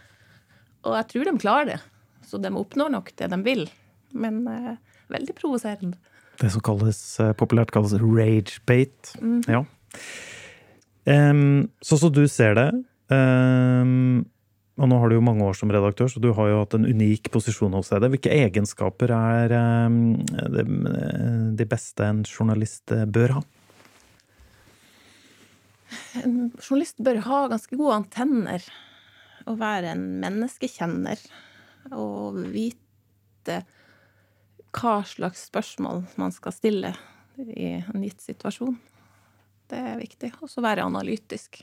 Og 0.86 0.94
jeg 1.00 1.08
tror 1.12 1.28
de 1.28 1.36
klarer 1.42 1.70
det. 1.72 1.80
Så 2.26 2.40
de 2.42 2.52
oppnår 2.58 2.92
nok 2.96 3.12
det 3.18 3.30
de 3.32 3.40
vil. 3.46 3.66
Men 4.16 4.42
eh, 4.50 4.76
veldig 5.12 5.34
provoserende. 5.38 5.98
Det 6.40 6.50
som 6.52 6.64
kalles, 6.64 7.00
eh, 7.22 7.32
populært 7.38 7.72
kalles 7.74 7.96
ragebait. 8.02 9.14
Ja. 9.48 9.64
Um, 11.06 11.68
så 11.80 11.98
så 12.00 12.10
du 12.10 12.26
ser 12.28 12.56
det. 12.58 12.70
Um, 13.08 14.26
og 14.76 14.90
nå 14.90 14.98
har 15.00 15.08
du 15.08 15.16
jo 15.16 15.24
mange 15.24 15.44
år 15.46 15.54
som 15.56 15.70
redaktør, 15.72 16.10
så 16.10 16.20
du 16.20 16.32
har 16.36 16.50
jo 16.50 16.58
hatt 16.60 16.74
en 16.76 16.84
unik 16.84 17.30
posisjon 17.32 17.72
hos 17.78 17.88
deg. 17.92 18.10
Hvilke 18.12 18.34
egenskaper 18.34 19.12
er 19.14 19.54
um, 19.86 20.18
de 21.56 21.68
beste 21.68 22.04
en 22.04 22.24
journalist 22.26 22.92
eh, 22.92 23.06
bør 23.08 23.38
ha? 23.38 23.44
En 26.20 26.36
journalist 26.58 27.00
bør 27.00 27.22
ha 27.24 27.40
ganske 27.52 27.76
gode 27.78 27.94
antenner 27.94 28.64
Og 29.46 29.60
være 29.60 29.92
en 29.94 30.02
menneskekjenner 30.18 31.20
og 31.94 32.38
vite 32.52 33.60
hva 34.76 34.96
slags 35.08 35.46
spørsmål 35.48 36.02
man 36.20 36.34
skal 36.34 36.52
stille 36.52 36.92
i 37.38 37.74
en 37.78 38.02
gitt 38.04 38.20
situasjon. 38.24 38.76
Det 39.70 39.78
er 39.92 39.98
viktig. 40.00 40.32
Og 40.44 40.50
så 40.50 40.62
være 40.64 40.84
analytisk. 40.86 41.62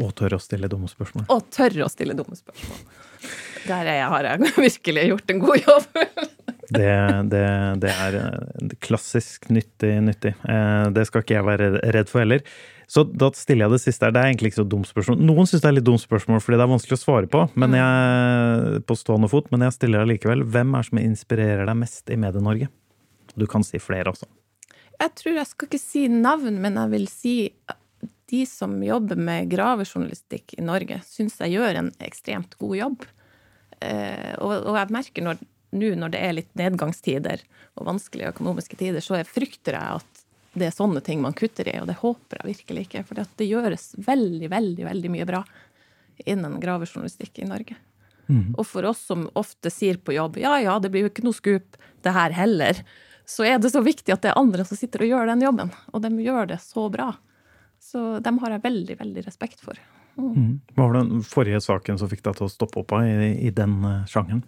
Og 0.00 0.12
tørre 0.16 0.38
å 0.38 0.42
stille 0.42 0.68
dumme 0.70 0.88
spørsmål. 0.90 1.26
Og 1.34 1.48
tørre 1.52 1.84
å 1.86 1.90
stille 1.92 2.14
dumme 2.16 2.38
spørsmål. 2.38 2.84
Der 3.66 3.90
er 3.90 3.98
jeg, 3.98 4.10
har 4.14 4.28
jeg 4.28 4.52
virkelig 4.68 5.06
gjort 5.10 5.34
en 5.34 5.42
god 5.46 5.66
jobb. 5.66 5.88
Det, 6.70 6.86
det, 7.32 7.38
det 7.82 7.90
er 7.90 8.14
eh, 8.20 8.74
klassisk 8.78 9.48
nyttig, 9.50 9.88
nyttig. 10.06 10.30
Eh, 10.46 10.84
Det 10.94 11.02
skal 11.08 11.24
ikke 11.24 11.34
jeg 11.34 11.46
være 11.48 11.66
redd 11.96 12.06
for 12.12 12.22
heller. 12.22 12.44
Så 12.90 13.04
da 13.06 13.28
stiller 13.38 13.68
jeg 13.68 13.76
det 13.76 13.82
siste 13.84 14.06
her. 14.06 14.14
Det 14.14 14.18
er 14.18 14.32
egentlig 14.32 14.50
ikke 14.50 14.62
så 14.64 14.66
dumt 14.66 14.88
spørsmål. 14.88 15.20
Noen 15.22 15.46
syns 15.46 15.62
det 15.62 15.68
er 15.70 15.76
litt 15.76 15.86
dumt 15.86 16.02
spørsmål 16.02 16.40
fordi 16.42 16.58
det 16.58 16.64
er 16.64 16.72
vanskelig 16.72 16.96
å 16.96 17.02
svare 17.04 17.30
på, 17.30 17.44
men 17.62 17.76
jeg, 17.78 18.80
på 18.88 18.96
stående 18.98 19.30
fot, 19.30 19.46
men 19.54 19.62
jeg 19.66 19.76
stiller 19.76 20.02
det 20.02 20.16
likevel. 20.16 20.42
Hvem 20.42 20.74
er 20.74 20.82
det 20.82 20.90
som 20.90 21.02
inspirerer 21.02 21.70
deg 21.70 21.78
mest 21.78 22.10
i 22.10 22.18
Medie-Norge? 22.18 22.66
Du 23.38 23.46
kan 23.50 23.62
si 23.66 23.78
flere 23.78 24.10
også. 24.10 24.26
Jeg 25.00 25.14
tror 25.16 25.38
jeg 25.38 25.48
skal 25.48 25.70
ikke 25.70 25.80
si 25.80 26.02
navn, 26.12 26.58
men 26.60 26.80
jeg 26.80 26.92
vil 26.96 27.06
si 27.08 27.34
de 28.30 28.42
som 28.46 28.74
jobber 28.82 29.18
med 29.18 29.48
gravejournalistikk 29.50 30.56
i 30.58 30.64
Norge, 30.66 30.98
syns 31.06 31.38
jeg 31.40 31.56
gjør 31.56 31.78
en 31.80 31.92
ekstremt 32.02 32.56
god 32.60 32.76
jobb. 32.78 33.06
Eh, 33.80 34.34
og, 34.42 34.74
jeg 34.76 34.94
merker 34.94 35.26
når, 35.26 35.40
nå 35.78 35.92
når 35.98 36.14
det 36.14 36.24
er 36.26 36.36
litt 36.36 36.50
nedgangstider 36.58 37.42
og 37.78 37.86
vanskelige 37.88 38.34
økonomiske 38.34 38.78
tider, 38.82 39.02
så 39.02 39.18
jeg 39.18 39.30
frykter 39.30 39.78
jeg 39.78 40.02
at 40.02 40.19
det 40.52 40.66
er 40.66 40.74
sånne 40.74 41.02
ting 41.04 41.20
man 41.22 41.36
kutter 41.36 41.68
i, 41.70 41.76
og 41.80 41.86
det 41.90 42.00
håper 42.00 42.40
jeg 42.40 42.54
virkelig 42.54 42.86
ikke. 42.86 43.04
For 43.06 43.20
det 43.38 43.46
gjøres 43.46 43.92
veldig, 44.02 44.48
veldig, 44.50 44.86
veldig 44.88 45.12
mye 45.14 45.28
bra 45.28 45.44
innen 46.28 46.58
gravejournalistikk 46.60 47.40
i 47.40 47.48
Norge. 47.48 47.76
Og 48.30 48.66
for 48.66 48.86
oss 48.86 49.00
som 49.10 49.24
ofte 49.38 49.72
sier 49.74 49.98
på 49.98 50.14
jobb 50.14 50.36
ja 50.38 50.54
ja, 50.62 50.78
det 50.78 50.92
blir 50.92 51.06
jo 51.06 51.10
ikke 51.10 51.24
noe 51.26 51.34
skup 51.34 51.78
det 52.04 52.12
her 52.14 52.34
heller, 52.34 52.78
så 53.26 53.44
er 53.46 53.58
det 53.62 53.72
så 53.72 53.82
viktig 53.82 54.14
at 54.14 54.22
det 54.22 54.30
er 54.32 54.38
andre 54.38 54.64
som 54.66 54.78
sitter 54.78 55.04
og 55.04 55.10
gjør 55.10 55.30
den 55.32 55.42
jobben. 55.44 55.72
Og 55.94 56.02
de 56.02 56.10
gjør 56.22 56.50
det 56.52 56.60
så 56.62 56.86
bra. 56.90 57.12
Så 57.80 58.20
dem 58.24 58.38
har 58.42 58.54
jeg 58.54 58.64
veldig, 58.64 58.96
veldig 59.00 59.24
respekt 59.26 59.62
for. 59.64 59.78
Hva 60.20 60.86
var 60.86 60.96
den 60.98 61.22
forrige 61.24 61.60
saken 61.64 62.00
som 62.00 62.10
fikk 62.10 62.24
deg 62.26 62.38
til 62.38 62.48
å 62.48 62.52
stoppe 62.52 62.82
opp 62.82 62.94
av 62.96 63.06
i, 63.06 63.30
i 63.46 63.52
den 63.54 63.78
sjangen? 63.80 64.08
sjangeren? 64.10 64.42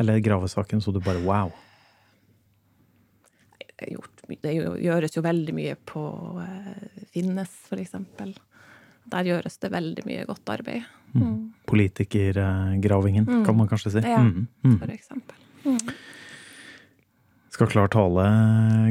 Eller 0.00 0.20
gravesaken, 0.24 0.80
så 0.80 0.94
du 0.96 1.00
bare 1.04 1.20
wow. 1.24 1.50
Jeg 3.60 3.74
har 3.82 3.90
gjort, 3.98 4.19
det 4.42 4.54
gjøres 4.54 5.16
jo 5.16 5.24
veldig 5.24 5.56
mye 5.56 5.74
på 5.88 6.04
eh, 6.44 7.02
Finnes, 7.10 7.52
eksempel. 7.74 8.34
Der 9.10 9.26
gjøres 9.26 9.58
det 9.58 9.72
veldig 9.72 10.06
mye 10.06 10.24
godt 10.28 10.52
arbeid, 10.54 10.86
Politikergravingen, 11.66 13.26
kan 13.46 13.56
man 13.58 13.66
kanskje 13.70 13.96
si. 13.96 14.02
Ja. 14.06 14.20
Mm, 14.22 14.46
mm. 14.62 14.76
for 14.78 14.92
eksempel. 14.94 15.94
Skal 17.50 17.70
Klar 17.70 17.90
Tale 17.90 18.26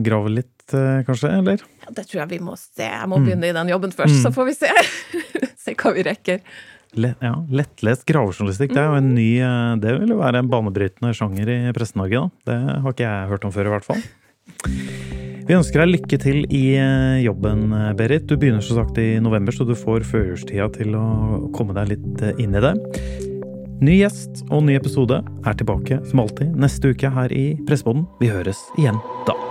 grave 0.03 0.31
litt, 0.33 0.73
eh, 0.73 0.99
kanskje? 1.07 1.31
Eller? 1.39 1.63
Ja, 1.85 1.93
det 1.95 2.05
tror 2.09 2.21
jeg 2.23 2.31
vi 2.35 2.41
må 2.43 2.57
se. 2.59 2.83
Jeg 2.83 3.07
må 3.09 3.21
begynne 3.23 3.49
i 3.49 3.55
den 3.55 3.71
jobben 3.71 3.95
først, 3.95 4.19
så 4.25 4.33
får 4.35 4.49
vi 4.51 4.57
se. 4.59 4.73
se 5.63 5.75
hva 5.79 5.93
vi 5.95 6.05
rekker. 6.07 6.43
Le, 6.97 7.13
ja, 7.21 7.35
lettlest 7.53 8.07
gravejournalistikk, 8.09 8.73
det 8.73 8.81
er 8.81 8.89
jo 8.89 8.97
en 8.97 9.11
ny 9.13 9.27
eh, 9.45 9.75
Det 9.77 9.93
vil 10.01 10.15
jo 10.15 10.17
være 10.23 10.41
en 10.41 10.49
banebrytende 10.49 11.13
sjanger 11.17 11.53
i 11.53 11.59
Presse-Norge, 11.77 12.25
da. 12.25 12.49
Det 12.49 12.81
har 12.81 12.97
ikke 12.97 13.05
jeg 13.05 13.29
hørt 13.33 13.47
om 13.47 13.55
før, 13.55 13.69
i 13.69 13.77
hvert 13.77 13.89
fall. 13.89 15.05
Vi 15.49 15.55
ønsker 15.57 15.81
deg 15.81 15.95
lykke 15.95 16.17
til 16.21 16.43
i 16.53 16.75
eh, 16.77 17.23
jobben, 17.23 17.71
eh, 17.73 17.87
Berit. 17.97 18.27
Du 18.29 18.35
begynner 18.37 18.61
som 18.61 18.77
sagt 18.77 18.99
i 19.01 19.15
november, 19.17 19.49
så 19.49 19.65
du 19.65 19.73
får 19.73 20.05
førjulstida 20.05 20.67
til 20.75 20.93
å 20.93 21.07
komme 21.57 21.73
deg 21.73 21.95
litt 21.95 22.21
eh, 22.21 22.37
inn 22.45 22.53
i 22.53 22.61
det. 22.61 22.75
Ny 23.81 23.97
gjest 23.97 24.45
og 24.51 24.67
ny 24.69 24.77
episode 24.77 25.23
er 25.25 25.57
tilbake 25.57 26.03
som 26.05 26.21
alltid 26.21 26.53
neste 26.53 26.93
uke 26.93 27.09
her 27.17 27.33
i 27.33 27.55
Presseboden. 27.65 28.05
Vi 28.21 28.29
høres 28.29 28.61
igjen 28.77 29.01
da. 29.25 29.48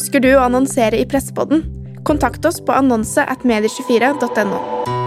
Ønsker 0.00 0.22
du 0.24 0.30
å 0.32 0.44
annonsere 0.46 0.96
i 0.96 1.04
Pressepodden? 1.04 1.60
Kontakt 2.08 2.46
oss 2.48 2.56
på 2.64 2.72
annonse 2.72 3.20
at 3.20 3.44
medie24.no. 3.44 4.99